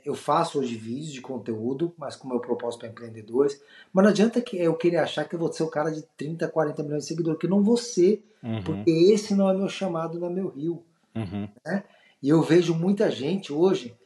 [0.05, 3.59] eu faço hoje vídeos de conteúdo, mas com o meu propósito para empreendedores,
[3.91, 6.47] mas não adianta que eu querer achar que eu vou ser o cara de 30,
[6.47, 8.63] 40 milhões de seguidores, que não vou ser, uhum.
[8.63, 10.83] porque esse não é meu chamado, não é meu rio.
[11.15, 11.49] Uhum.
[11.65, 11.83] Né?
[12.21, 13.97] E eu vejo muita gente hoje,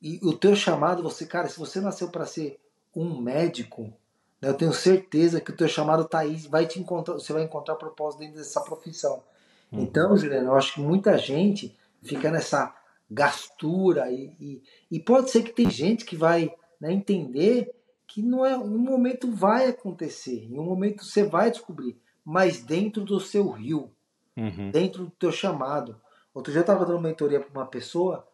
[0.00, 2.60] e o teu chamado, você, cara, se você nasceu para ser
[2.94, 3.92] um médico,
[4.40, 7.74] eu tenho certeza que o teu chamado tá aí, vai te encontrar, você vai encontrar
[7.74, 9.24] propósito dentro dessa profissão.
[9.72, 9.80] Uhum.
[9.80, 12.72] Então, Juliano, eu acho que muita gente fica nessa
[13.10, 17.72] gastura e, e, e pode ser que tem gente que vai né, entender
[18.06, 23.04] que não é um momento vai acontecer, em um momento você vai descobrir, mas dentro
[23.04, 23.90] do seu rio,
[24.36, 24.70] uhum.
[24.70, 26.00] dentro do teu chamado.
[26.34, 28.26] Outro dia eu estava dando mentoria para uma pessoa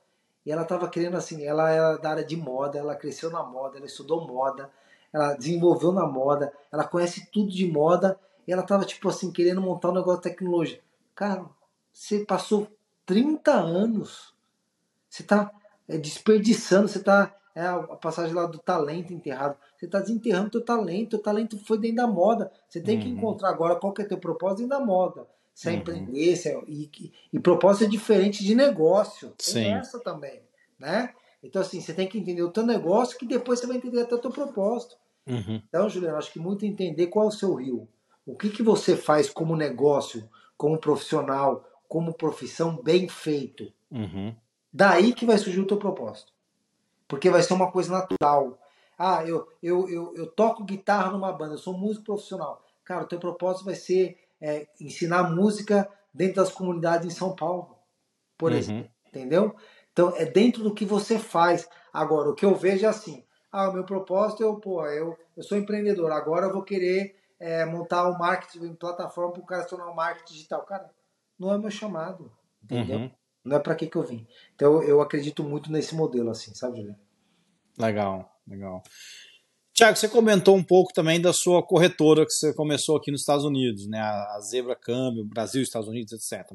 [0.44, 3.76] e ela estava querendo assim, ela era da área de moda, ela cresceu na moda,
[3.76, 4.70] ela estudou moda,
[5.12, 9.60] ela desenvolveu na moda, ela conhece tudo de moda, e ela tava, tipo assim, querendo
[9.60, 10.80] montar um negócio de tecnologia.
[11.14, 11.44] Cara,
[11.92, 12.66] você passou
[13.06, 14.31] 30 anos,
[15.12, 15.52] você tá
[15.86, 17.36] é, desperdiçando, você tá.
[17.54, 19.58] É a passagem lá do talento enterrado.
[19.76, 22.50] Você está desenterrando teu talento, o talento foi dentro da moda.
[22.66, 23.02] Você tem uhum.
[23.02, 25.26] que encontrar agora qual que é teu propósito dentro da moda.
[25.54, 25.78] Se é uhum.
[25.78, 26.90] empreender, se é, e,
[27.30, 29.34] e, propósito é diferente de negócio.
[29.36, 29.74] Tem Sim.
[29.74, 30.40] essa também,
[30.78, 31.12] né?
[31.42, 34.14] Então, assim, você tem que entender o teu negócio que depois você vai entender até
[34.14, 34.96] o teu propósito.
[35.26, 35.60] Uhum.
[35.68, 37.86] Então, Juliano, acho que muito entender qual é o seu rio.
[38.24, 43.70] O que, que você faz como negócio, como profissional, como profissão bem feito.
[43.90, 44.34] Uhum.
[44.72, 46.32] Daí que vai surgir o teu propósito.
[47.06, 48.58] Porque vai ser uma coisa natural.
[48.98, 52.64] Ah, eu, eu, eu, eu toco guitarra numa banda, eu sou músico profissional.
[52.84, 57.76] Cara, o teu propósito vai ser é, ensinar música dentro das comunidades em São Paulo,
[58.38, 58.58] por uhum.
[58.58, 58.90] exemplo.
[59.08, 59.54] Entendeu?
[59.92, 61.68] Então, é dentro do que você faz.
[61.92, 65.42] Agora, o que eu vejo é assim: ah, o meu propósito, eu, pô, eu, eu
[65.42, 69.62] sou empreendedor, agora eu vou querer é, montar um marketing, uma plataforma para o cara
[69.62, 70.62] se tornar um marketing digital.
[70.62, 70.90] Cara,
[71.38, 73.00] não é meu chamado, entendeu?
[73.00, 73.10] Uhum.
[73.44, 74.26] Não é para que que eu vim.
[74.54, 76.98] Então eu acredito muito nesse modelo assim, sabe, Juliano?
[77.78, 78.82] Legal, legal.
[79.74, 83.44] Tiago, você comentou um pouco também da sua corretora que você começou aqui nos Estados
[83.44, 83.98] Unidos, né?
[83.98, 86.46] A Zebra Câmbio, Brasil, Estados Unidos, etc.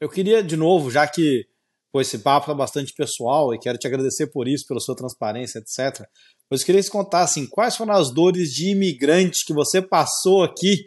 [0.00, 1.46] Eu queria, de novo, já que
[1.92, 5.58] pô, esse papo é bastante pessoal e quero te agradecer por isso, pela sua transparência,
[5.58, 6.06] etc.
[6.50, 10.44] Mas eu queria te contar, assim, quais foram as dores de imigrante que você passou
[10.44, 10.86] aqui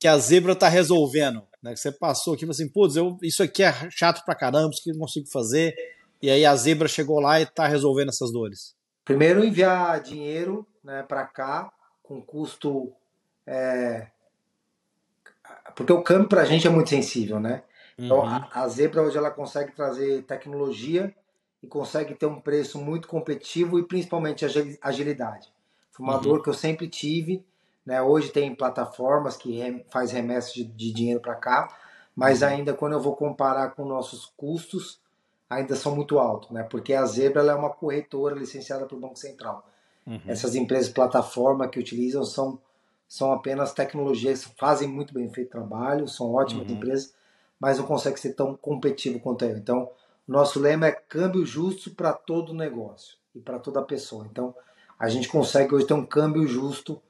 [0.00, 1.47] que a Zebra está resolvendo?
[1.62, 1.72] Né?
[1.72, 4.70] Que você passou aqui e falou assim, putz, eu, isso aqui é chato pra caramba,
[4.70, 5.74] isso aqui eu não consigo fazer.
[6.22, 8.76] E aí a Zebra chegou lá e está resolvendo essas dores.
[9.04, 12.92] Primeiro, enviar dinheiro né, para cá com custo.
[13.46, 14.08] É...
[15.74, 17.62] Porque o câmbio para a gente é muito sensível, né?
[17.98, 18.26] Então, Uhum.
[18.26, 21.14] a, a Zebra hoje ela consegue trazer tecnologia
[21.62, 25.48] e consegue ter um preço muito competitivo e principalmente agili- agilidade.
[25.90, 26.22] Foi uma Uhum.
[26.22, 27.44] dor que eu sempre tive.
[27.88, 28.02] Né?
[28.02, 31.74] Hoje tem plataformas que rem- faz remessa de, de dinheiro para cá,
[32.14, 32.48] mas Uhum.
[32.48, 35.00] ainda quando eu vou comparar com nossos custos,
[35.48, 36.62] ainda são muito altos, né?
[36.64, 39.66] Porque a Zebra é uma corretora licenciada pelo Banco Central.
[40.06, 40.20] Uhum.
[40.26, 42.60] Essas empresas plataforma que utilizam são,
[43.08, 46.76] são apenas tecnologias, fazem muito bem feito trabalho, são ótimas Uhum.
[46.76, 47.14] empresas,
[47.58, 49.56] mas não conseguem ser tão competitivo quanto eu.
[49.56, 49.90] Então,
[50.26, 54.26] nosso lema é câmbio justo para todo negócio e para toda pessoa.
[54.30, 54.54] Então,
[54.98, 57.00] a gente consegue hoje ter um câmbio justo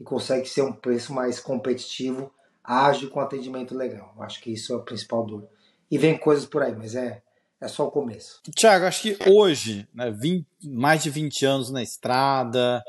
[0.00, 2.32] e consegue ser um preço mais competitivo,
[2.62, 4.14] ágil, com atendimento legal.
[4.20, 5.48] Acho que isso é o principal dor.
[5.90, 7.22] E vem coisas por aí, mas é,
[7.60, 8.40] é só o começo.
[8.56, 12.82] Tiago, acho que hoje, né, 20 mais de 20 anos na estrada,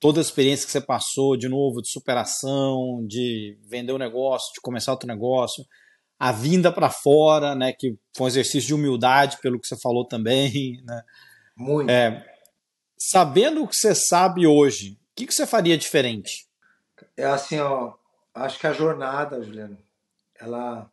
[0.00, 4.60] toda a experiência que você passou, de novo, de superação, de vender o negócio, de
[4.60, 5.64] começar outro negócio,
[6.18, 10.04] a vinda para fora, né, que foi um exercício de humildade, pelo que você falou
[10.06, 11.02] também, né,
[11.56, 11.90] Muito.
[12.98, 16.46] sabendo o que você sabe hoje, que, que você faria diferente?
[17.16, 17.94] É assim, ó,
[18.32, 19.76] acho que a jornada, Juliano,
[20.36, 20.88] ela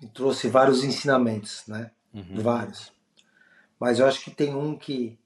[0.00, 1.92] me trouxe vários ensinamentos, né?
[2.12, 2.42] Uhum.
[2.42, 2.92] Vários.
[3.78, 5.16] Mas eu acho que tem um que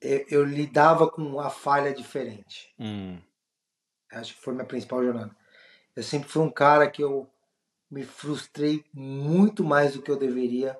[0.00, 2.74] eu, eu lidava com a falha diferente.
[2.78, 3.20] Hum,
[4.10, 5.34] Acho que foi minha principal jornada.
[5.94, 7.30] Eu sempre fui um cara que eu
[7.90, 10.78] me frustrei muito mais do que eu deveria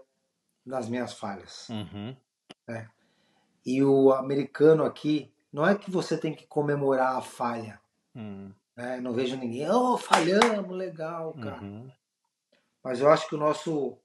[0.66, 1.68] nas minhas falhas.
[1.68, 2.16] uhum,
[3.64, 7.80] E o americano aqui, não é que você tem que comemorar a falha.
[8.14, 9.00] hum, né?
[9.00, 11.62] Não vejo ninguém, oh, falhamos, legal, cara.
[11.62, 11.88] uhum,
[12.82, 13.96] Mas eu acho que o nosso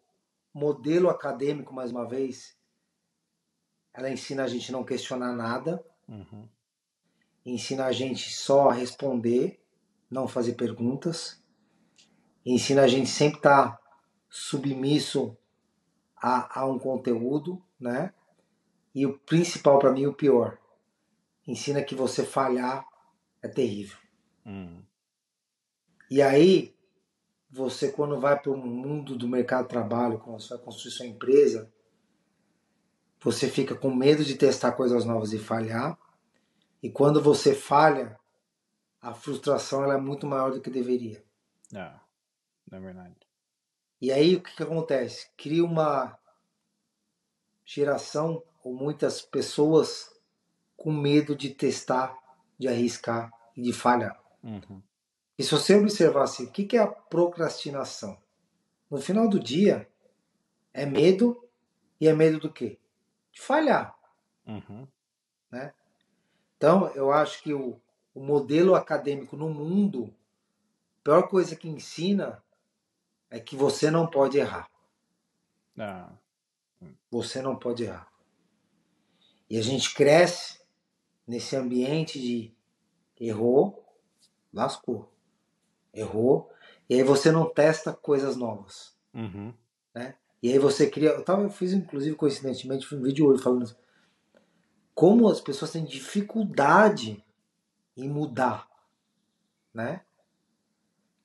[0.54, 2.56] modelo acadêmico, mais uma vez,
[3.94, 6.48] ela ensina a gente não questionar nada, uhum,
[7.46, 9.60] ensina a gente só a responder,
[10.10, 11.44] não fazer perguntas,
[12.46, 13.80] ensina a gente sempre estar
[14.30, 15.36] submisso
[16.16, 18.14] a, a um conteúdo, né?
[19.00, 20.58] E o principal para mim, o pior,
[21.48, 22.86] ensina que você falhar
[23.42, 23.98] é terrível.
[24.46, 24.84] hum,
[26.12, 26.76] E aí,
[27.50, 31.06] você quando vai para o mundo do mercado de trabalho, quando você vai construir sua
[31.06, 31.72] empresa,
[33.22, 35.98] você fica com medo de testar coisas novas e falhar.
[36.84, 38.20] E quando você falha,
[39.02, 41.24] a frustração ela é muito maior do que deveria.
[41.74, 41.94] é,
[42.70, 43.16] é verdade.
[44.02, 45.30] E aí o que, que acontece?
[45.38, 46.20] Cria uma
[47.64, 50.14] geração ou muitas pessoas
[50.78, 52.16] com medo de testar,
[52.58, 54.22] de arriscar e de falhar.
[54.44, 54.82] Uhum,
[55.38, 58.16] E se você observar assim, o que é a procrastinação?
[58.90, 59.90] No final do dia,
[60.72, 61.44] é medo
[62.00, 62.78] e é medo do quê?
[63.32, 63.98] De falhar.
[64.46, 64.88] uhum,
[66.58, 67.82] Então, eu acho que o,
[68.14, 70.14] o modelo acadêmico no mundo,
[71.00, 72.44] a pior coisa que ensina
[73.32, 74.70] é que você não pode errar.
[75.78, 76.06] é,
[77.10, 78.09] Você não pode errar.
[79.50, 80.60] E a gente cresce
[81.28, 82.54] nesse ambiente de
[83.20, 83.84] errou,
[84.54, 85.12] lascou.
[85.94, 86.52] Errou,
[86.90, 88.96] e aí você não testa coisas novas.
[89.14, 89.54] uhum,
[90.42, 91.10] E aí você cria.
[91.10, 93.76] Eu, tava, eu fiz, inclusive, coincidentemente, um vídeo hoje falando
[94.96, 97.24] como as pessoas têm dificuldade
[97.98, 98.70] em mudar.
[99.74, 100.02] Né?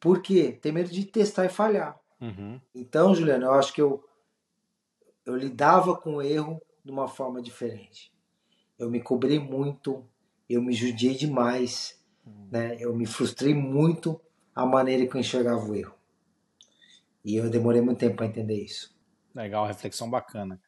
[0.01, 0.53] Por quê?
[0.53, 1.99] Tem medo de testar e falhar.
[2.21, 4.03] uhum, Então, Juliano, eu acho que eu,
[5.27, 8.14] eu lidava com o erro de uma forma diferente.
[8.79, 10.05] Eu me cobrei muito,
[10.49, 11.99] eu me judiei demais,
[12.51, 12.77] né?
[12.81, 14.21] eu me frustrei muito
[14.55, 15.95] a maneira que eu enxergava o erro.
[17.25, 18.95] E eu demorei muito tempo para entender isso.
[19.35, 20.61] Legal, reflexão bacana.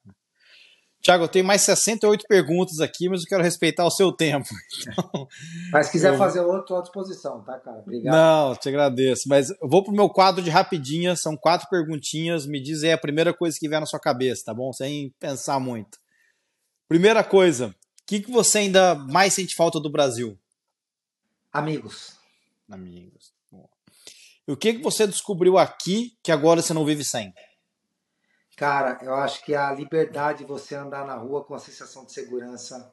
[1.02, 4.48] Tiago, eu tenho mais 68 perguntas aqui, mas eu quero respeitar o seu tempo.
[4.88, 5.28] Então,
[5.72, 7.78] Mas se quiser Eu- fazer outro, à disposição, tá, cara?
[7.78, 8.14] Obrigado.
[8.14, 9.28] Não, te agradeço.
[9.28, 12.46] Mas eu vou pro meu quadro de rapidinhas, são quatro perguntinhas.
[12.46, 14.72] Me diz aí a primeira coisa que vier na sua cabeça, tá bom?
[14.72, 15.98] Sem pensar muito.
[16.88, 17.74] Primeira coisa,
[18.06, 20.38] que, que você ainda mais sente falta do Brasil?
[21.52, 22.16] Amigos,
[22.70, 23.32] Amigos.
[24.46, 27.32] E o que, que você descobriu aqui que agora você não vive sem?
[28.56, 32.12] Cara, eu acho que a liberdade de você andar na rua com a sensação de
[32.12, 32.92] segurança.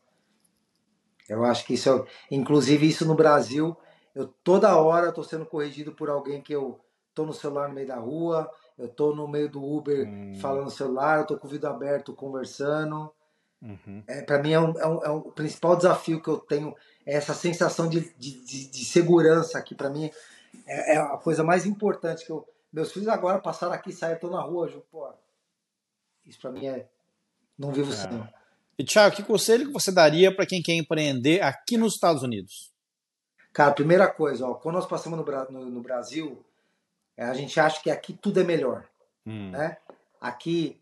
[1.30, 3.78] Eu acho que isso, é, inclusive isso no Brasil,
[4.14, 6.80] eu toda hora estou sendo corrigido por alguém que eu
[7.14, 10.36] tô no celular no meio da rua, eu tô no meio do Uber hum.
[10.42, 13.14] falando no celular, eu tô com o vídeo aberto conversando.
[13.64, 14.04] Uhum.
[14.06, 17.16] É, para mim é, um, é, um, é um principal desafio que eu tenho, é
[17.16, 19.74] essa sensação de, de, de, de segurança aqui.
[19.74, 20.12] Para mim
[20.68, 22.46] é, é, a coisa mais importante que eu.
[22.72, 25.08] Meus filhos agora passaram aqui, saíram, tô na rua, eu, pô,
[26.26, 26.88] isso para mim é.
[27.58, 27.96] Não vivo é.
[27.96, 28.30] sem.
[28.78, 32.74] E Thiago, que conselho que você daria para quem quer empreender aqui nos Estados Unidos?
[33.54, 36.44] Cara, primeira coisa, ó, quando nós passamos no, no, no Brasil,
[37.16, 38.84] é, a gente acha que aqui tudo é melhor.
[39.26, 39.52] Hum.
[39.52, 39.78] Né?
[40.20, 40.82] Aqui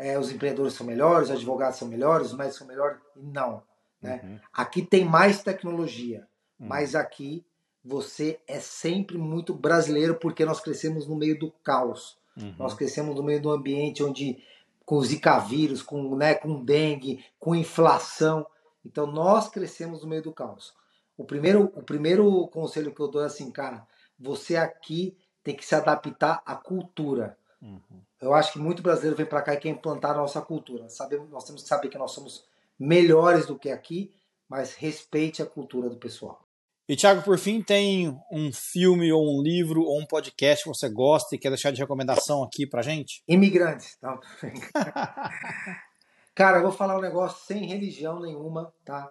[0.00, 2.98] é, os empreendedores são melhores, os advogados são melhores, os médicos são melhores.
[3.14, 3.62] Não.
[4.00, 4.20] Né?
[4.24, 4.40] Uhum.
[4.50, 6.26] Aqui tem mais tecnologia,
[6.58, 6.68] uhum.
[6.68, 7.44] mas aqui
[7.84, 12.18] você é sempre muito brasileiro porque nós crescemos no meio do caos.
[12.34, 12.54] Uhum.
[12.58, 14.42] Nós crescemos no meio do ambiente onde
[14.86, 18.46] com zika vírus, com, né, com dengue, com inflação.
[18.82, 20.74] Então nós crescemos no meio do caos.
[21.14, 23.86] O primeiro, o primeiro conselho que eu dou é assim, cara,
[24.18, 27.36] você aqui tem que se adaptar à cultura.
[27.60, 28.00] Uhum.
[28.20, 30.88] Eu acho que muito brasileiro vem para cá e quer implantar a nossa cultura.
[30.88, 32.44] Sabemos, nós temos que saber que nós somos
[32.78, 34.12] melhores do que aqui,
[34.48, 36.44] mas respeite a cultura do pessoal.
[36.88, 40.88] E Thiago, por fim, tem um filme ou um livro ou um podcast que você
[40.88, 43.22] gosta e quer deixar de recomendação aqui pra gente?
[43.28, 43.96] Imigrantes.
[44.02, 44.18] Não.
[46.34, 49.08] Cara, eu vou falar um negócio sem religião nenhuma, tá?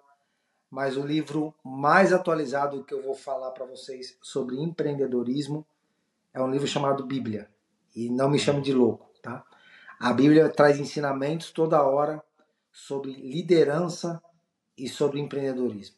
[0.70, 5.66] Mas o livro mais atualizado que eu vou falar para vocês sobre empreendedorismo
[6.34, 7.48] é um livro chamado Bíblia.
[7.94, 9.44] E não me chame de louco, tá?
[9.98, 12.22] A Bíblia traz ensinamentos toda hora
[12.72, 14.22] sobre liderança
[14.76, 15.96] e sobre empreendedorismo.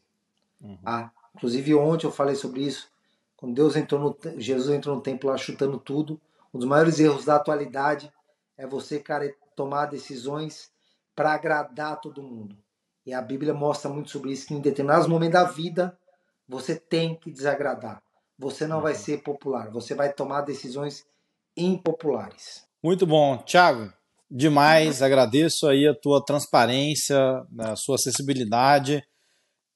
[0.61, 0.79] Uhum.
[0.85, 2.91] Ah, inclusive ontem eu falei sobre isso.
[3.37, 6.21] Quando Deus entrou no Jesus entrou no templo lá chutando tudo,
[6.53, 8.13] um dos maiores erros da atualidade
[8.57, 10.73] é você, cara, tomar decisões
[11.15, 12.57] para agradar todo mundo.
[13.05, 15.99] E a Bíblia mostra muito sobre isso que em determinados momentos da vida
[16.49, 18.03] você tem que desagradar
[18.43, 18.99] você não vai uhum.
[18.99, 21.07] ser popular, você vai tomar decisões
[21.57, 22.65] impopulares.
[22.83, 23.93] Muito bom, Thiago.
[24.31, 27.19] Demais, agradeço aí a tua transparência,
[27.59, 29.07] a sua acessibilidade.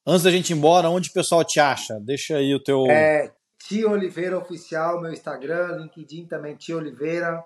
[0.06, 1.98] Antes da gente ir embora, onde o pessoal te acha?
[2.00, 2.86] Deixa aí o teu.
[2.86, 7.44] É, Tia Oliveira Oficial, meu Instagram, LinkedIn também, Tia Oliveira.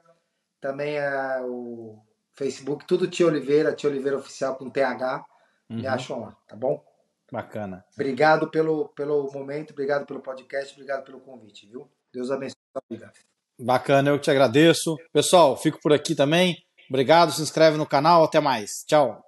[0.60, 1.98] Também é o
[2.32, 5.24] Facebook, tudo Tia Oliveira, Tia Oliveira Oficial com TH.
[5.68, 5.76] Uhum.
[5.76, 6.84] Me acham lá, tá bom?
[7.32, 7.84] Bacana.
[7.94, 11.90] Obrigado pelo, pelo momento, obrigado pelo podcast, obrigado pelo convite, viu?
[12.12, 13.12] Deus abençoe a vida.
[13.60, 14.96] Bacana, eu te agradeço.
[15.12, 16.56] Pessoal, fico por aqui também.
[16.88, 18.70] Obrigado, se inscreve no canal, até mais.
[18.86, 19.20] Tchau.